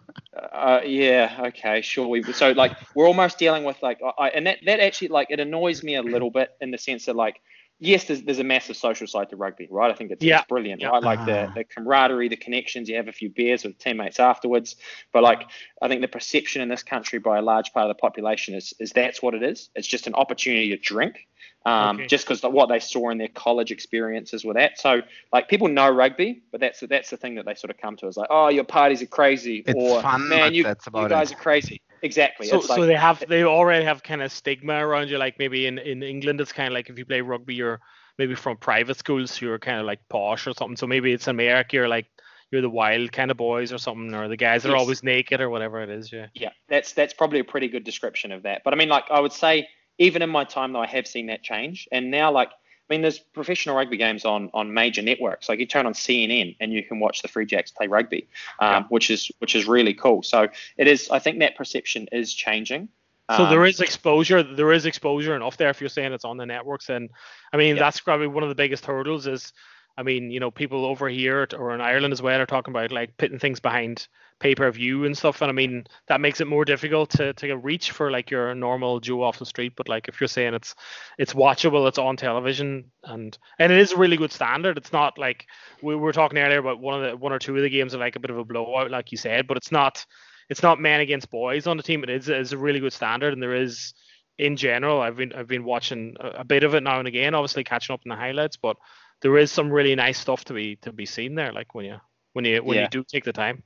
[0.53, 2.07] uh, yeah, okay, sure.
[2.07, 5.39] We, so like we're almost dealing with like, I, and that that actually like it
[5.39, 7.39] annoys me a little bit in the sense that like,
[7.79, 9.91] yes, there's, there's a massive social side to rugby, right?
[9.91, 10.39] I think it's, yeah.
[10.39, 10.89] it's brilliant, yeah.
[10.89, 11.03] right?
[11.03, 11.53] Like the, ah.
[11.53, 14.75] the camaraderie, the connections, you have a few beers with teammates afterwards.
[15.11, 15.49] But like,
[15.81, 18.73] I think the perception in this country by a large part of the population is
[18.79, 19.69] is that's what it is.
[19.75, 21.27] It's just an opportunity to drink
[21.65, 22.07] um, okay.
[22.07, 24.79] just because what they saw in their college experiences with that.
[24.79, 25.01] So
[25.31, 28.07] like people know rugby, but that's that's the thing that they sort of come to
[28.07, 31.37] is like, oh, your parties are crazy, it's or fun, man, you, you guys it.
[31.37, 31.81] are crazy.
[32.03, 32.47] Exactly.
[32.47, 35.17] So, like, so they have they already have kind of stigma around you.
[35.17, 37.79] Like maybe in in England, it's kind of like if you play rugby, you're
[38.17, 40.75] maybe from private schools, you're kind of like posh or something.
[40.75, 42.07] So maybe it's America, you're like
[42.51, 44.75] you're the wild kind of boys or something, or the guys that yes.
[44.75, 46.11] are always naked or whatever it is.
[46.11, 46.27] Yeah.
[46.35, 48.61] Yeah, that's that's probably a pretty good description of that.
[48.63, 51.27] But I mean, like I would say even in my time though, I have seen
[51.27, 51.87] that change.
[51.91, 52.51] And now, like,
[52.93, 55.49] I mean, there's professional rugby games on on major networks.
[55.49, 58.27] Like you turn on CNN and you can watch the Free Jacks play rugby,
[58.59, 58.83] um, yeah.
[58.89, 60.21] which is which is really cool.
[60.21, 61.09] So it is.
[61.09, 62.89] I think that perception is changing.
[63.35, 64.43] So um, there is exposure.
[64.43, 65.69] There is exposure enough there.
[65.69, 67.09] If you're saying it's on the networks, and
[67.51, 67.81] I mean yeah.
[67.81, 69.25] that's probably one of the biggest hurdles.
[69.25, 69.53] Is
[69.95, 72.91] I mean, you know, people over here or in Ireland as well are talking about
[72.91, 74.07] like putting things behind
[74.39, 75.41] pay per view and stuff.
[75.41, 78.99] And I mean, that makes it more difficult to, to reach for like your normal
[78.99, 79.73] Joe off the street.
[79.75, 80.73] But like if you're saying it's
[81.19, 84.77] it's watchable, it's on television, and and it is a really good standard.
[84.77, 85.45] It's not like
[85.83, 87.99] we were talking earlier about one of the one or two of the games are
[87.99, 90.05] like a bit of a blowout, like you said, but it's not
[90.49, 92.03] it's not men against boys on the team.
[92.03, 93.93] It is is a really good standard, and there is
[94.37, 95.01] in general.
[95.01, 97.93] I've been I've been watching a, a, bit of it now and again, obviously catching
[97.93, 98.77] up in the highlights, but
[99.23, 101.51] there is some really nice stuff to be to be seen there.
[101.51, 101.97] Like when you
[102.33, 102.83] when you when yeah.
[102.83, 103.63] you do take the time.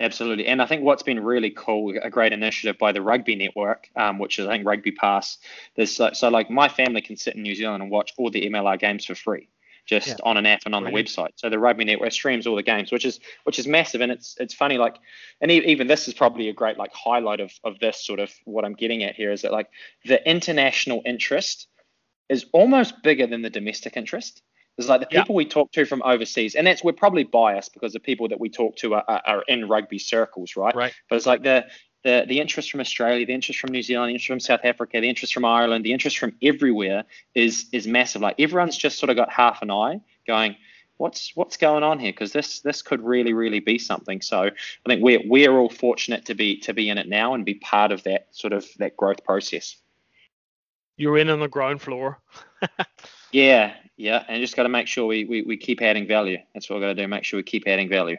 [0.00, 3.88] Absolutely, and I think what's been really cool, a great initiative by the Rugby Network,
[3.96, 5.38] um, which is I think Rugby Pass.
[5.74, 8.48] There's so, so like my family can sit in New Zealand and watch all the
[8.48, 9.48] MLR games for free
[9.86, 10.16] just yeah.
[10.22, 11.08] on an app and on Brilliant.
[11.08, 11.30] the website.
[11.36, 14.36] So the Rugby Network streams all the games, which is which is massive, and it's
[14.38, 14.96] it's funny like,
[15.40, 18.64] and even this is probably a great like highlight of of this sort of what
[18.64, 19.68] I'm getting at here is that like
[20.04, 21.66] the international interest
[22.28, 24.42] is almost bigger than the domestic interest.
[24.78, 25.38] It's like the people yeah.
[25.38, 28.48] we talk to from overseas, and that's we're probably biased because the people that we
[28.48, 30.74] talk to are, are, are in rugby circles, right?
[30.74, 30.92] Right.
[31.10, 31.66] But it's like the
[32.04, 35.00] the, the interest from Australia, the interest from New Zealand, the interest from South Africa,
[35.00, 37.04] the interest from Ireland, the interest from everywhere
[37.34, 38.22] is is massive.
[38.22, 40.56] Like everyone's just sort of got half an eye going,
[40.96, 42.12] what's what's going on here?
[42.12, 44.20] Because this this could really really be something.
[44.20, 44.52] So I
[44.86, 47.90] think we're we're all fortunate to be to be in it now and be part
[47.90, 49.76] of that sort of that growth process.
[50.96, 52.20] You're in on the ground floor.
[53.32, 56.38] yeah, yeah, and just got to make sure we, we we keep adding value.
[56.54, 57.08] That's what we're got to do.
[57.08, 58.16] Make sure we keep adding value.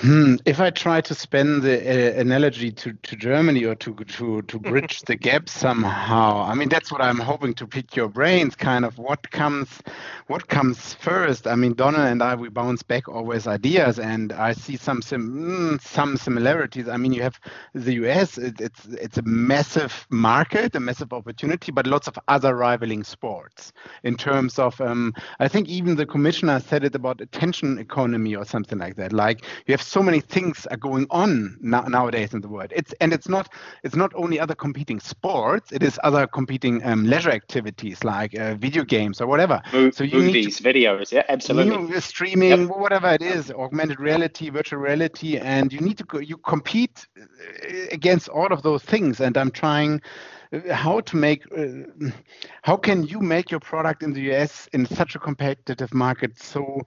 [0.00, 0.36] Hmm.
[0.46, 4.58] If I try to spend the uh, analogy to, to Germany or to to to
[4.58, 8.56] bridge the gap somehow, I mean that's what I'm hoping to pick your brains.
[8.56, 9.68] Kind of what comes,
[10.28, 11.46] what comes first.
[11.46, 15.76] I mean Donal and I we bounce back always ideas, and I see some sim,
[15.76, 16.88] mm, some similarities.
[16.88, 17.38] I mean you have
[17.74, 18.38] the U.S.
[18.38, 23.74] It, it's it's a massive market, a massive opportunity, but lots of other rivaling sports
[24.02, 24.80] in terms of.
[24.80, 29.12] Um, I think even the commissioner said it about attention economy or something like that.
[29.12, 32.72] Like you have so many things are going on now, nowadays in the world.
[32.74, 35.72] It's and it's not it's not only other competing sports.
[35.72, 39.60] It is other competing um, leisure activities like uh, video games or whatever.
[39.72, 42.00] Mo- so you movies, to, videos, yeah, absolutely.
[42.00, 42.68] streaming, yep.
[42.68, 47.24] whatever it is, augmented reality, virtual reality, and you need to go, you compete uh,
[47.90, 49.20] against all of those things.
[49.20, 50.00] And I'm trying
[50.52, 52.10] uh, how to make uh,
[52.62, 56.82] how can you make your product in the US in such a competitive market so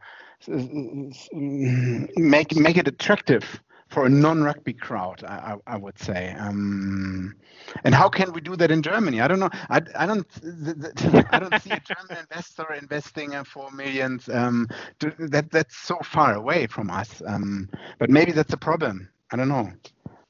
[0.48, 3.62] make make it attractive
[3.94, 6.36] for a non-rugby crowd, I, I, I would say.
[6.40, 7.36] Um,
[7.84, 9.22] and how can we do that in Germany?
[9.22, 9.52] I don't know.
[9.70, 10.26] I, I don't.
[11.32, 14.28] I don't see a German investor investing uh, four millions.
[14.30, 14.68] Um,
[15.00, 17.22] to, that that's so far away from us.
[17.26, 17.70] Um,
[18.00, 19.10] but maybe that's a problem.
[19.32, 19.72] I don't know.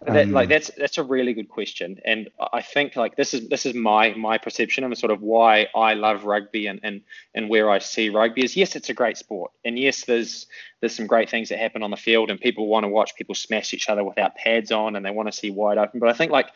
[0.05, 3.47] That, like um, that's that's a really good question, and I think like this is
[3.47, 7.01] this is my my perception and sort of why I love rugby and and
[7.33, 10.47] and where I see rugby is yes, it's a great sport, and yes, there's
[10.79, 13.35] there's some great things that happen on the field, and people want to watch people
[13.35, 15.99] smash each other without pads on, and they want to see wide open.
[15.99, 16.49] But I think like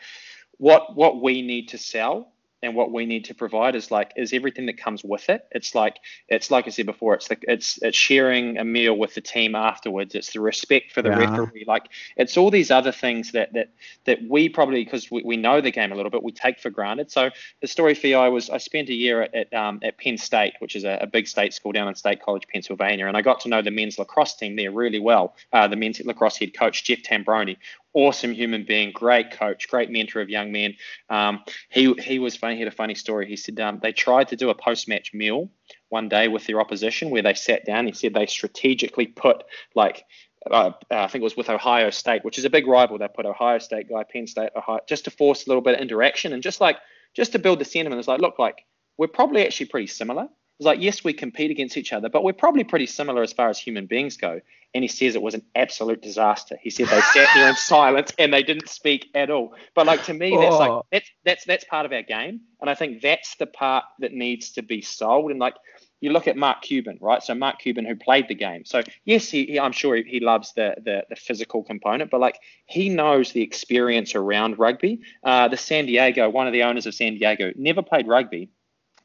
[0.58, 2.32] what what we need to sell
[2.62, 5.46] and what we need to provide is like is everything that comes with it.
[5.52, 5.98] It's like
[6.28, 9.54] it's like i said before it's like it's it's sharing a meal with the team
[9.54, 10.14] afterwards.
[10.14, 11.36] It's the respect for the yeah.
[11.36, 11.64] referee.
[11.66, 13.70] Like it's all these other things that that
[14.04, 16.70] that we probably because we, we know the game a little bit we take for
[16.70, 17.10] granted.
[17.10, 17.30] So
[17.60, 20.18] the story for you i was i spent a year at at, um, at penn
[20.18, 23.22] state which is a, a, big state school down in state college pennsylvania and i
[23.22, 25.34] got to know the men's lacrosse team there really well.
[25.52, 27.56] Uh, the men's lacrosse head coach jeff tambroni
[27.94, 30.74] awesome human being, great coach, great mentor of young men.
[31.08, 32.54] Um, he he was funny.
[32.54, 33.26] He had a funny story.
[33.26, 35.50] He said um, they tried to do a post match meal
[35.88, 37.86] one day with their opposition where they sat down.
[37.86, 40.04] He said they strategically put like.
[40.48, 42.96] Uh, I think it was with Ohio State, which is a big rival.
[42.96, 45.80] They put Ohio State guy, Penn State, Ohio, just to force a little bit of
[45.80, 46.78] interaction and just like
[47.12, 47.98] just to build the sentiment.
[47.98, 48.64] It's like, look, like
[48.96, 50.28] we're probably actually pretty similar.
[50.58, 53.48] It's like, yes, we compete against each other, but we're probably pretty similar as far
[53.48, 54.40] as human beings go.
[54.74, 56.58] And he says it was an absolute disaster.
[56.60, 59.54] He said they sat there in silence and they didn't speak at all.
[59.74, 60.58] But like to me, that's oh.
[60.58, 62.40] like that's that's that's part of our game.
[62.60, 65.30] And I think that's the part that needs to be sold.
[65.30, 65.54] And like
[66.00, 67.22] you look at Mark Cuban, right?
[67.22, 68.64] So Mark Cuban, who played the game.
[68.64, 72.20] So yes, he, he I'm sure he, he loves the, the, the physical component, but
[72.20, 75.00] like he knows the experience around rugby.
[75.22, 78.50] Uh, the San Diego, one of the owners of San Diego, never played rugby,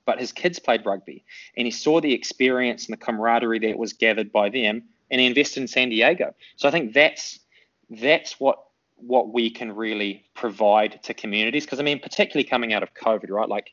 [0.05, 1.23] but his kids played rugby
[1.55, 5.27] and he saw the experience and the camaraderie that was gathered by them and he
[5.27, 6.33] invested in San Diego.
[6.55, 7.39] So I think that's
[7.89, 8.63] that's what
[8.97, 13.29] what we can really provide to communities because I mean particularly coming out of COVID,
[13.29, 13.49] right?
[13.49, 13.71] Like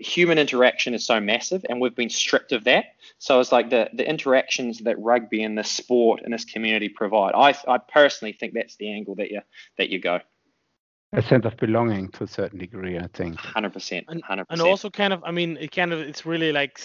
[0.00, 2.86] human interaction is so massive, and we've been stripped of that.
[3.18, 7.34] So it's like the the interactions that rugby and the sport and this community provide.
[7.34, 9.40] I I personally think that's the angle that you
[9.76, 10.20] that you go.
[11.12, 13.38] A sense of belonging to a certain degree, I think.
[13.38, 16.78] Hundred percent, 100% And also, kind of, I mean, it kind of, it's really like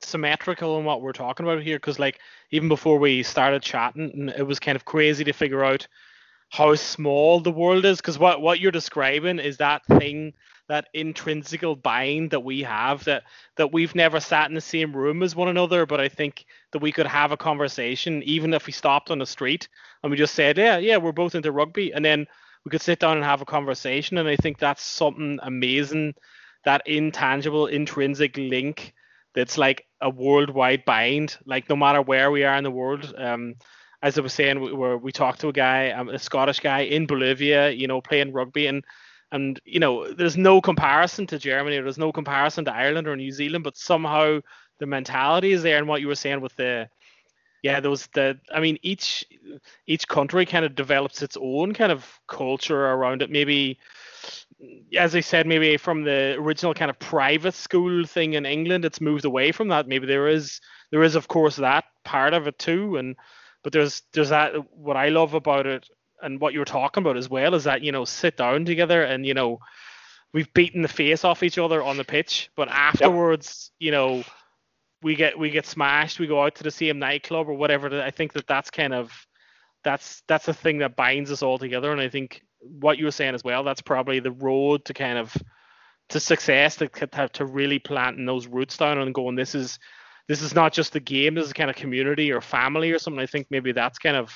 [0.00, 2.18] symmetrical in what we're talking about here, because like
[2.50, 5.86] even before we started chatting, it was kind of crazy to figure out
[6.50, 10.32] how small the world is because what what you're describing is that thing
[10.68, 13.22] that intrinsical bind that we have that
[13.56, 16.80] that we've never sat in the same room as one another but i think that
[16.80, 19.68] we could have a conversation even if we stopped on the street
[20.02, 22.26] and we just said yeah yeah we're both into rugby and then
[22.64, 26.14] we could sit down and have a conversation and i think that's something amazing
[26.64, 28.92] that intangible intrinsic link
[29.34, 33.14] that's like a worldwide bind like no matter where we are in the world.
[33.16, 33.54] Um
[34.02, 36.80] as I was saying, we, where we talked to a guy, um, a Scottish guy
[36.80, 38.84] in Bolivia, you know, playing rugby, and
[39.32, 43.16] and you know, there's no comparison to Germany, or there's no comparison to Ireland or
[43.16, 44.40] New Zealand, but somehow
[44.78, 46.88] the mentality is there, and what you were saying with the,
[47.62, 49.24] yeah, those the, I mean, each
[49.86, 53.78] each country kind of develops its own kind of culture around it, maybe.
[54.96, 59.00] As I said, maybe from the original kind of private school thing in England, it's
[59.00, 59.86] moved away from that.
[59.86, 63.14] Maybe there is, there is of course that part of it too, and
[63.62, 65.88] but there's there's that what I love about it
[66.22, 69.24] and what you're talking about as well is that you know sit down together and
[69.26, 69.60] you know
[70.32, 73.86] we've beaten the face off each other on the pitch, but afterwards yep.
[73.86, 74.24] you know
[75.02, 78.02] we get we get smashed, we go out to the same nightclub or whatever.
[78.02, 79.12] I think that that's kind of
[79.84, 83.12] that's that's the thing that binds us all together, and I think what you were
[83.12, 85.36] saying as well, that's probably the road to kind of
[86.08, 86.88] to success to
[87.32, 89.78] to really planting those roots down and going this is
[90.26, 93.20] this is not just the game this is kind of community or family or something
[93.20, 94.32] i think maybe that's kind of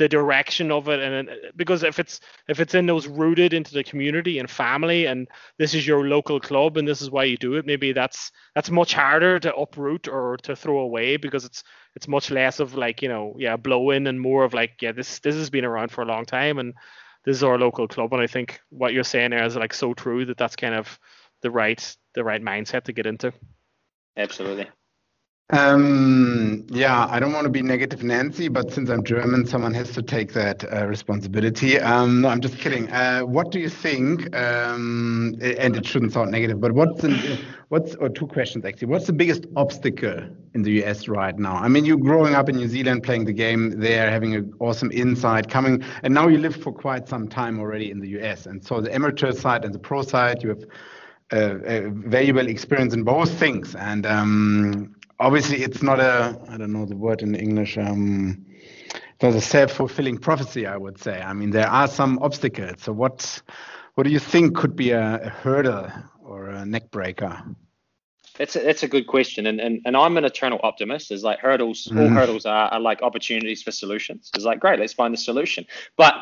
[0.00, 3.74] the direction of it and uh, because if it's if it's in those rooted into
[3.74, 5.28] the community and family and
[5.58, 8.70] this is your local club and this is why you do it maybe that's that's
[8.70, 11.62] much harder to uproot or to throw away because it's
[11.96, 14.90] it's much less of like you know yeah blow in and more of like yeah
[14.90, 16.72] this this has been around for a long time and
[17.26, 18.14] this is our local club.
[18.14, 20.98] And i think what you're saying there is like so true that that's kind of
[21.42, 23.34] the right the right mindset to get into.
[24.16, 24.66] Absolutely
[25.52, 29.90] um, yeah, I don't want to be negative Nancy, but since I'm German, someone has
[29.92, 31.80] to take that uh, responsibility.
[31.80, 32.88] Um, no, I'm just kidding.
[32.90, 34.34] Uh, what do you think?
[34.36, 38.88] Um, and it shouldn't sound negative, but what's the, what's or two questions actually?
[38.88, 41.56] What's the biggest obstacle in the US right now?
[41.56, 44.92] I mean, you're growing up in New Zealand, playing the game there, having an awesome
[44.92, 48.46] insight, coming, and now you live for quite some time already in the US.
[48.46, 50.64] And so the amateur side and the pro side, you have
[51.32, 53.74] uh, a valuable experience in both things.
[53.74, 57.78] And um, obviously it's not a I don't know the word in English.
[57.78, 58.46] Um,
[58.88, 61.20] it's not a self-fulfilling prophecy, I would say.
[61.20, 62.82] I mean, there are some obstacles.
[62.82, 63.42] So what
[63.94, 65.90] what do you think could be a, a hurdle
[66.20, 67.42] or a neck breaker?
[68.38, 71.10] That's a, that's a good question, and, and and I'm an eternal optimist.
[71.10, 72.00] Is like hurdles, mm.
[72.00, 74.30] all hurdles are, are like opportunities for solutions.
[74.34, 75.66] It's like great, let's find the solution.
[75.98, 76.14] But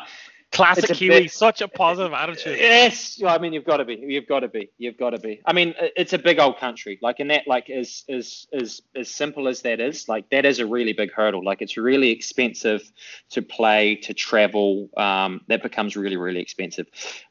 [0.51, 2.57] Classic Kiwi, bit, such a positive attitude.
[2.57, 5.41] Yes, I mean you've got to be, you've got to be, you've got to be.
[5.45, 9.11] I mean it's a big old country, like in that, like as as as as
[9.11, 11.43] simple as that is, like that is a really big hurdle.
[11.43, 12.91] Like it's really expensive
[13.31, 14.89] to play, to travel.
[14.97, 16.87] Um, that becomes really really expensive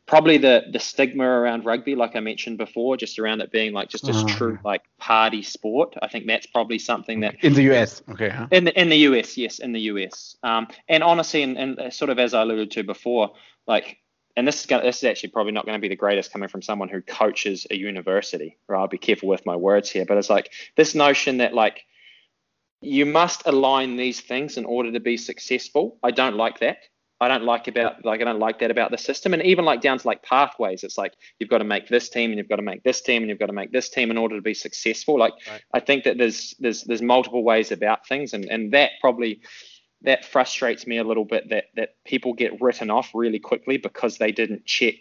[0.09, 3.89] probably the the stigma around rugby, like I mentioned before, just around it being like
[3.89, 5.95] just a uh, true like party sport.
[6.03, 8.49] I think that's probably something that in the US, okay, huh?
[8.51, 10.37] in the in the US, yes, in the US.
[10.43, 13.35] Um, and honestly, and, and sort of as I alluded to before,
[13.69, 13.99] like.
[14.37, 16.49] And this is gonna, this is actually probably not going to be the greatest coming
[16.49, 18.57] from someone who coaches a university.
[18.69, 18.79] Right?
[18.79, 21.85] I'll be careful with my words here, but it's like this notion that like
[22.81, 25.99] you must align these things in order to be successful.
[26.05, 26.79] I don't like that.
[27.21, 29.81] I don't like about like I don't like that about the system, and even like
[29.81, 30.85] down to like pathways.
[30.85, 33.23] It's like you've got to make this team, and you've got to make this team,
[33.23, 35.19] and you've got to make this team in order to be successful.
[35.19, 35.63] Like right.
[35.75, 39.41] I think that there's there's there's multiple ways about things, and and that probably
[40.03, 44.19] that frustrates me a little bit that that people get written off really quickly because
[44.19, 44.95] they didn't check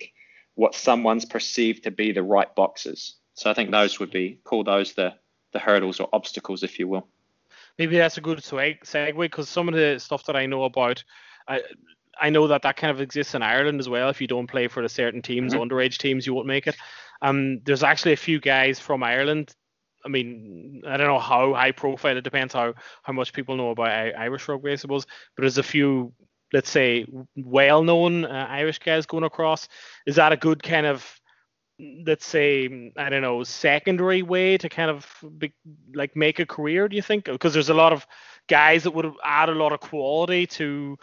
[0.56, 3.18] what someone's perceived to be the right boxes.
[3.36, 5.14] So I think those would be call those the
[5.54, 7.08] the hurdles or obstacles, if you will.
[7.78, 11.04] Maybe that's a good segue because some of the stuff that I know about.
[11.48, 11.62] I,
[12.22, 14.10] I know that that kind of exists in Ireland as well.
[14.10, 15.62] If you don't play for the certain teams, mm-hmm.
[15.62, 16.76] underage teams, you won't make it.
[17.22, 19.54] Um, there's actually a few guys from Ireland.
[20.06, 22.18] I mean, I don't know how high profile.
[22.18, 25.06] It depends how how much people know about Irish rugby, I suppose.
[25.36, 26.14] But there's a few,
[26.54, 27.06] let's say,
[27.36, 29.68] well-known uh, Irish guys going across.
[30.06, 31.20] Is that a good kind of
[31.80, 35.08] let's say I don't know secondary way to kind of
[35.38, 35.54] be,
[35.94, 36.88] like make a career?
[36.88, 37.26] Do you think?
[37.26, 38.06] Because there's a lot of
[38.48, 40.98] guys that would add a lot of quality to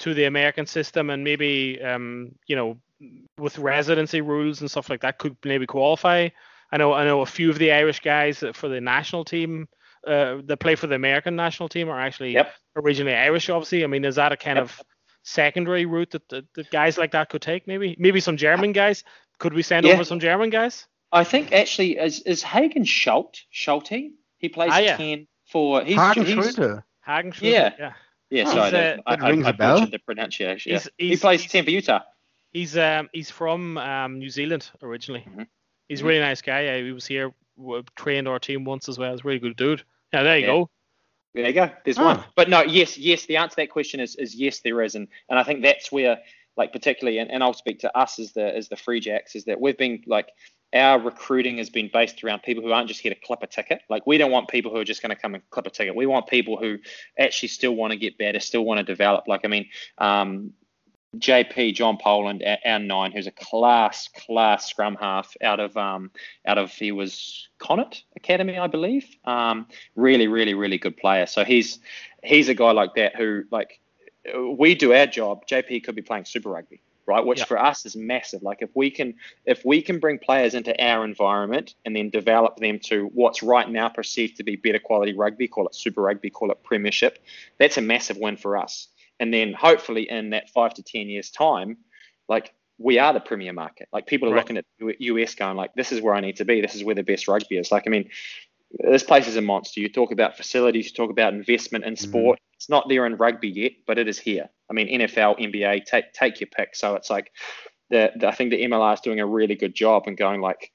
[0.00, 2.78] to the American system and maybe um, you know
[3.38, 6.28] with residency rules and stuff like that could maybe qualify.
[6.72, 9.68] I know I know a few of the Irish guys for the national team
[10.06, 12.52] uh, that play for the American national team are actually Yep.
[12.76, 13.48] originally Irish.
[13.50, 14.64] Obviously, I mean, is that a kind Yep.
[14.64, 14.82] of
[15.22, 17.66] secondary route that, that, that guys like that could take?
[17.66, 19.04] Maybe maybe some German guys.
[19.38, 19.94] Could we send Yeah.
[19.94, 20.86] over some German guys?
[21.12, 24.12] I think actually is is Hagen Schult Schulte.
[24.38, 24.96] He plays Ah, yeah.
[24.96, 26.82] ten for he's, Hagen he's Schulte.
[27.04, 27.72] Hagen Yeah.
[27.78, 27.92] yeah.
[28.30, 28.70] Yeah Oh, sorry uh, I,
[29.16, 29.86] that I, rings I a bell.
[29.86, 30.72] the pronunciation.
[30.72, 30.78] Yeah.
[30.78, 32.00] He's- he plays he's- ten for Utah.
[32.52, 35.24] He's um he's from um New Zealand originally.
[35.28, 35.46] Mhm.
[35.88, 36.06] He's a Mhm.
[36.08, 36.62] really nice guy.
[36.62, 39.12] Yeah, he was here, w- trained our team once as well.
[39.12, 39.82] He's a really good dude.
[40.12, 40.52] Yeah, there you Yeah.
[40.52, 40.70] go.
[41.34, 41.70] There you go.
[41.84, 42.04] There's Oh.
[42.04, 42.24] one.
[42.34, 43.26] But no, yes, yes.
[43.26, 45.92] The answer to that question is is yes, there is, and and I think that's
[45.92, 46.18] where,
[46.56, 49.44] like, particularly, and, and I'll speak to us as the as the Free Jacks, is
[49.44, 50.30] that we've been like
[50.74, 53.82] our recruiting has been based around people who aren't just here to clip a ticket.
[53.88, 55.94] Like we don't want people who are just going to come and clip a ticket.
[55.94, 56.78] We want people who
[57.18, 59.28] actually still want to get better, still want to develop.
[59.28, 60.52] Like I mean, um,
[61.16, 66.10] JP John Poland, our, nine, who's a class class scrum half out of um
[66.46, 69.06] out of he was Connacht Academy, I believe.
[69.24, 71.26] Um, really, really, really good player.
[71.26, 71.78] So he's
[72.22, 73.80] he's a guy like that who like
[74.34, 75.46] we do our job.
[75.46, 77.24] JP could be playing Super Rugby, right?
[77.24, 77.44] Which Yeah.
[77.44, 78.42] for us is massive.
[78.42, 82.56] Like if we can if we can bring players into our environment and then develop
[82.56, 86.30] them to what's right now perceived to be better quality rugby, call it Super Rugby,
[86.30, 87.18] call it Premiership,
[87.58, 88.88] that's a massive win for us.
[89.20, 91.78] And then hopefully in that five to ten years time,
[92.28, 93.88] like we are the premier market.
[93.92, 94.40] Like people are Right.
[94.40, 96.60] looking at U- US going like, this is where I need to be.
[96.60, 97.72] This is where the best rugby is.
[97.72, 98.10] Like I mean,
[98.80, 99.80] this place is a monster.
[99.80, 102.10] You talk about facilities, you talk about investment in mm-hmm.
[102.10, 102.38] sport.
[102.54, 104.48] It's not there in rugby yet, but it is here.
[104.70, 106.74] I mean, NFL, NBA, take take your pick.
[106.74, 107.30] So it's like
[107.90, 110.72] the, the I think the MLR is doing a really good job and going like,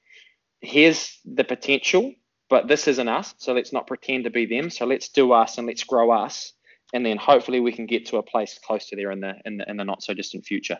[0.60, 2.14] here's the potential,
[2.48, 3.34] but this isn't us.
[3.38, 4.70] So let's not pretend to be them.
[4.70, 6.52] So let's do us and let's grow us,
[6.94, 9.58] and then hopefully we can get to a place close to there in the in
[9.58, 10.78] the, in the not so distant future.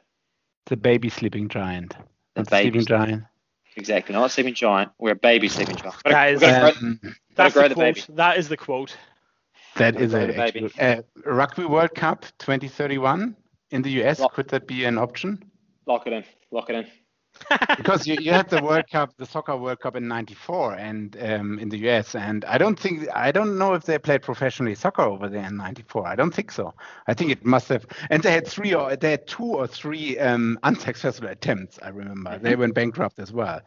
[0.67, 1.91] The baby sleeping giant.
[2.35, 3.25] The Not the sleeping baby giant.
[3.77, 4.93] Exactly, not a sleeping giant.
[4.99, 6.03] We're a baby sleeping giant.
[6.03, 7.01] Got to- Guys, we've got to grow- Um,
[7.35, 7.95] That's grow the the quote.
[7.95, 8.07] baby.
[8.11, 8.97] That is the quote.
[9.77, 13.37] That is a actual- uh, Rugby World Cup 2031
[13.71, 14.21] in the US.
[14.21, 15.43] Lock- Could that be an option?
[15.87, 16.25] lock it in.
[16.51, 16.87] Lock it in.
[17.77, 21.59] Because you, you had the World Cup, the soccer World Cup in '94, and um,
[21.59, 25.03] in the US, and I don't think I don't know if they played professionally soccer
[25.03, 26.07] over there in '94.
[26.07, 26.75] I don't think so.
[27.07, 30.19] I think it must have, and they had three or they had two or three
[30.19, 31.79] um, unsuccessful attempts.
[31.83, 33.61] I remember they went bankrupt as well.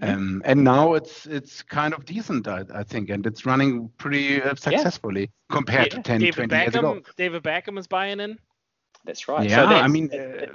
[0.00, 4.40] Um, and now it's it's kind of decent, I, I think, and it's running pretty
[4.40, 7.00] uh, successfully compared to 10, David 20 years ago.
[7.16, 8.38] David Beckham is buying in.
[9.04, 9.48] That's right.
[9.50, 10.50] Yeah, so that's, I mean, that-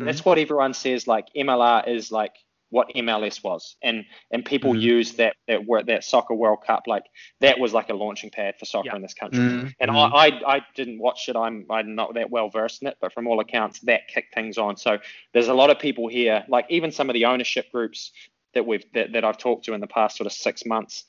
[0.00, 1.06] uh, that's what everyone says.
[1.06, 2.34] Like MLR is like
[2.70, 4.80] what MLS was, and and people Mhm.
[4.80, 7.04] use that that word that soccer World Cup like
[7.40, 8.96] that was like a launching pad for soccer Yeah.
[8.96, 9.40] in this country.
[9.40, 9.90] mm, And.
[9.90, 11.36] I, I, I didn't watch it.
[11.36, 14.56] I'm I'm not that well versed in it, but from all accounts, that kicked things
[14.58, 14.76] on.
[14.76, 14.98] So
[15.34, 18.12] there's a lot of people here, like even some of the ownership groups
[18.54, 21.04] that we've that, that I've talked to in the past sort of six months.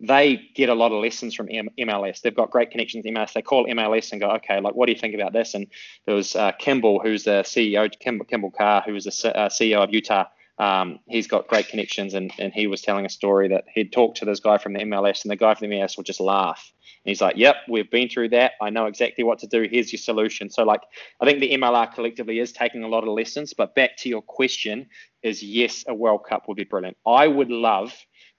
[0.00, 2.20] They get a lot of lessons from M- MLS.
[2.20, 3.32] They've got great connections to MLS.
[3.32, 5.54] They call MLS and go, okay, like what do you think about this?
[5.54, 5.66] And
[6.06, 9.48] there was uh, Kimball, who's the CEO, Kimball, Kimball Kjar, who was the C- uh,
[9.48, 10.24] CEO of Utah.
[10.58, 14.18] Um, he's got great connections, and, and he was telling a story that he'd talked
[14.18, 16.72] to this guy from the MLS, and the guy from the MLS would just laugh.
[17.04, 18.52] And he's like, "Yep, we've been through that.
[18.62, 19.66] I know exactly what to do.
[19.68, 20.82] Here's your solution." So, like,
[21.20, 23.52] I think the MLR collectively is taking a lot of lessons.
[23.52, 24.86] But back to your question,
[25.22, 26.96] is yes, a World Cup would be brilliant.
[27.04, 27.92] I would love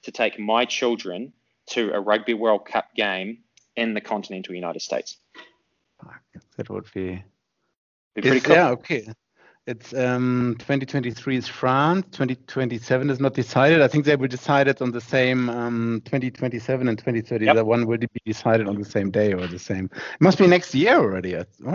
[0.03, 1.33] to take my children
[1.67, 3.39] to a Rugby World Cup game
[3.75, 5.17] in the continental United States.
[6.01, 6.21] Fuck,
[6.57, 7.23] that would be
[8.15, 8.55] Be pretty cool.
[8.55, 9.07] Yeah, okay.
[9.67, 13.81] It's um 2023 is France, 2027 is not decided.
[13.81, 17.45] I think they will decide it on the same um 2027 and 2030.
[17.45, 17.55] Yep.
[17.55, 19.85] The one will be decided on the same day or the same.
[19.85, 21.35] It must be next year already.
[21.35, 21.45] I, huh?
[21.65, 21.73] I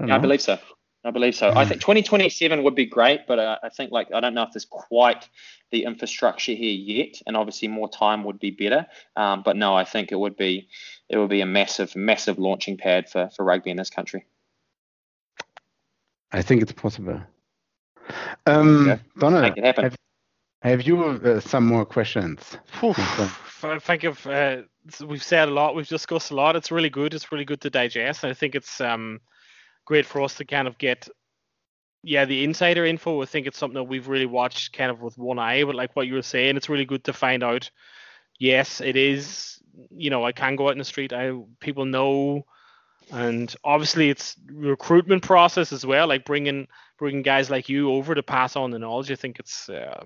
[0.00, 0.58] don't Yeah, I believe so.
[1.02, 1.50] I believe so.
[1.56, 4.52] I think 2027 would be great, but uh, I think like I don't know if
[4.52, 5.28] there's quite
[5.70, 8.86] the infrastructure here yet, and obviously more time would be better.
[9.16, 10.68] Um, but no, I think it would be
[11.08, 14.26] it would be a massive, massive launching pad for for rugby in this country.
[16.32, 17.20] I think it's possible.
[18.46, 19.02] Um, Okay.
[19.18, 19.84] Donal, Make it happen.
[19.84, 19.96] have,
[20.62, 22.58] have you uh, some more questions?
[22.78, 22.94] Phew,
[23.62, 24.62] I think of uh,
[25.06, 26.56] we've said a lot, we've discussed a lot.
[26.56, 27.14] It's really good.
[27.14, 28.24] It's really good to digest.
[28.24, 29.20] I think it's um
[29.90, 31.08] great for us to kind of get
[32.04, 33.22] yeah the insider info.
[33.22, 35.64] I think it's something that we've really watched kind of with one eye.
[35.64, 37.68] But like what you were saying, it's really good to find out.
[38.38, 39.58] Yes, it is.
[39.90, 41.12] You know, I can go out in the street.
[41.12, 42.46] I people know,
[43.10, 46.06] and obviously it's recruitment process as well.
[46.06, 49.10] Like bringing bringing guys like you over to pass on the knowledge.
[49.10, 50.04] I think it's uh,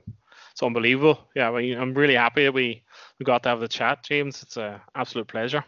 [0.52, 1.28] it's unbelievable.
[1.36, 2.82] Yeah, I mean, I'm really happy that we
[3.18, 4.42] we got to have the chat, James.
[4.42, 5.62] It's an absolute pleasure.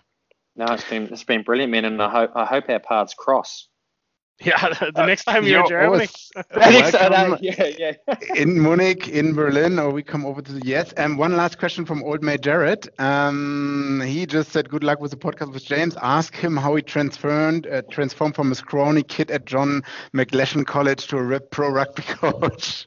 [0.56, 3.68] No, it's been it's been brilliant, man, and I hope I hope our paths cross.
[4.44, 6.08] Yeah, the next time you're, you're in Germany.
[6.56, 7.92] welcome yeah, yeah.
[8.34, 10.92] in Munich, in Berlin, or we come over to the yes.
[10.92, 12.86] And one last question from old mate Jared.
[12.98, 16.82] Um, he just said, "Good luck with the podcast with James." Ask him how he
[16.82, 19.82] transformed uh, transformed from a scrawny kid at John
[20.12, 22.86] McGlashan College to a pro rugby coach.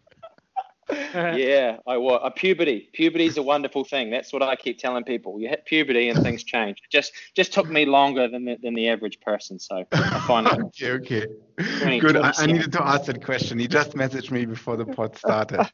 [1.14, 2.20] yeah, I was.
[2.24, 2.90] A puberty.
[2.94, 4.10] Puberty is a wonderful thing.
[4.10, 5.40] That's what I keep telling people.
[5.40, 6.78] You hit puberty and things change.
[6.84, 9.60] It just just took me longer than the, than the average person.
[9.60, 10.54] So I find it.
[10.84, 11.26] okay,
[11.60, 12.00] okay.
[12.00, 12.18] Good.
[12.18, 13.60] I, I, needed to ask that question.
[13.60, 15.70] He just messaged me before the pod started.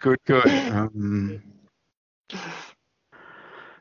[0.00, 0.46] good, good.
[0.74, 1.42] Um,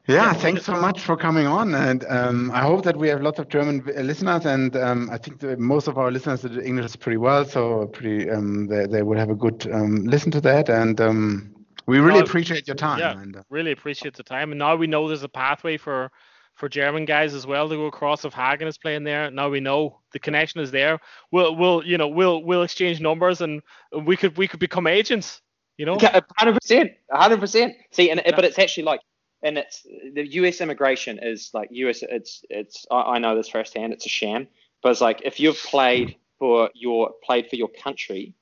[0.07, 3.39] yeah, thanks so much for coming on, and um, I hope that we have lots
[3.39, 7.45] of German listeners, and um, I think most of our listeners do English pretty well,
[7.45, 11.55] so pretty um, they they will have a good um, listen to that, and um,
[11.85, 12.99] we really appreciate your time.
[12.99, 16.11] Yeah, and, uh, really appreciate the time, and now we know there's a pathway for
[16.55, 18.25] for German guys as well to go across.
[18.25, 20.99] If Hagen is playing there, now we know the connection is there.
[21.31, 23.61] We'll we'll you know we'll we'll exchange numbers, and
[24.03, 25.41] we could we could become agents.
[25.77, 25.97] You know,
[26.37, 27.73] hundred percent, hundred percent.
[27.91, 28.99] See, and but it's actually like
[29.43, 29.83] and it's
[30.13, 30.61] the U.S.
[30.61, 32.01] immigration is like U.S.
[32.01, 33.93] It's it's I, I know this firsthand.
[33.93, 34.47] It's a sham,
[34.81, 38.33] but it's like if you've played for your played for your country,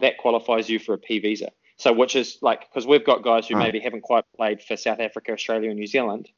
[0.00, 1.50] that qualifies you for a P visa.
[1.76, 4.98] So which is like because we've got guys who maybe haven't quite played for South
[4.98, 6.30] Africa, Australia, and New Zealand,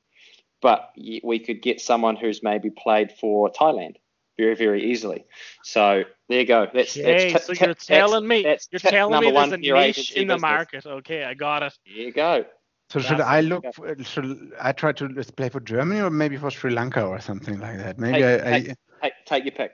[0.61, 3.97] but we could get someone who's maybe played for Thailand
[4.37, 5.25] very very easily.
[5.63, 6.67] So there you go.
[6.75, 10.13] That's, okay, that's t- so you're telling me that's you're telling me there's a niche
[10.13, 10.43] in the business.
[10.43, 10.87] market.
[10.87, 11.79] Okay, I got it.
[11.87, 12.45] There you go.
[12.91, 13.65] So should I look?
[13.75, 17.59] For, should I try to play for Germany or maybe for Sri Lanka or something
[17.61, 17.99] like that?
[17.99, 19.73] Maybe take, I, take, I, take your pick.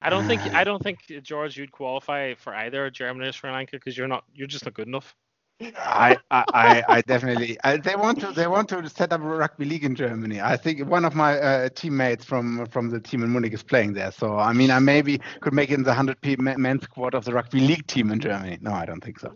[0.00, 0.50] I don't think ah.
[0.54, 4.24] I don't think George you'd qualify for either Germany or Sri Lanka because you're not
[4.32, 5.16] you're just not good enough.
[5.60, 7.58] I, I, I definitely.
[7.64, 8.30] I, they want to.
[8.30, 10.40] They want to set up a rugby league in Germany.
[10.40, 13.94] I think one of my uh, teammates from from the team in Munich is playing
[13.94, 14.12] there.
[14.12, 17.32] So I mean, I maybe could make it in the hundred men squad of the
[17.32, 18.58] rugby league team in Germany.
[18.60, 19.32] No, I don't think so.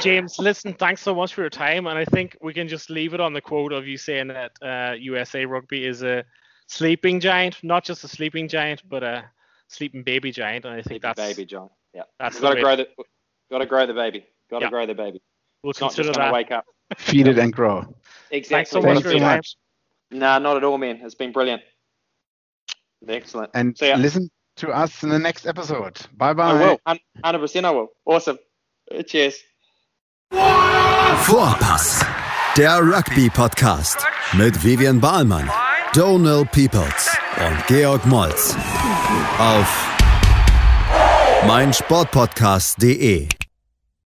[0.00, 3.12] James, listen, thanks so much for your time, and I think we can just leave
[3.12, 6.24] it on the quote of you saying that uh, USA Rugby is a
[6.68, 9.24] sleeping giant, not just a sleeping giant, but a
[9.66, 10.64] sleeping baby giant.
[10.64, 11.72] And I think that's baby giant.
[11.92, 12.86] Yeah, that's got to grow the
[13.50, 14.26] got to grow the baby.
[14.48, 14.70] Got to yeah.
[14.70, 15.20] grow the baby.
[15.66, 16.32] We'll it's consider not just that.
[16.32, 16.64] wake up.
[16.96, 17.92] Feed it and grow.
[18.30, 18.54] Exactly.
[18.54, 19.42] Thanks so much for your time.
[20.12, 21.00] Nah, not at all, man.
[21.02, 21.60] It's been brilliant.
[23.08, 23.50] Excellent.
[23.52, 23.96] And so, yeah.
[23.96, 25.98] listen to us in the next episode.
[26.16, 26.52] Bye bye.
[26.52, 26.78] I will.
[27.24, 27.88] 100% I will.
[28.04, 28.38] Awesome.
[29.06, 29.40] Cheers.
[30.30, 32.06] Vorpass.
[32.56, 35.50] Der Rugby-Podcast mit Vivian Bahlmann,
[35.94, 37.10] Donal Peoples
[37.44, 38.54] und Georg Moltz
[39.40, 39.98] auf
[41.44, 43.35] meinsportpodcast.de.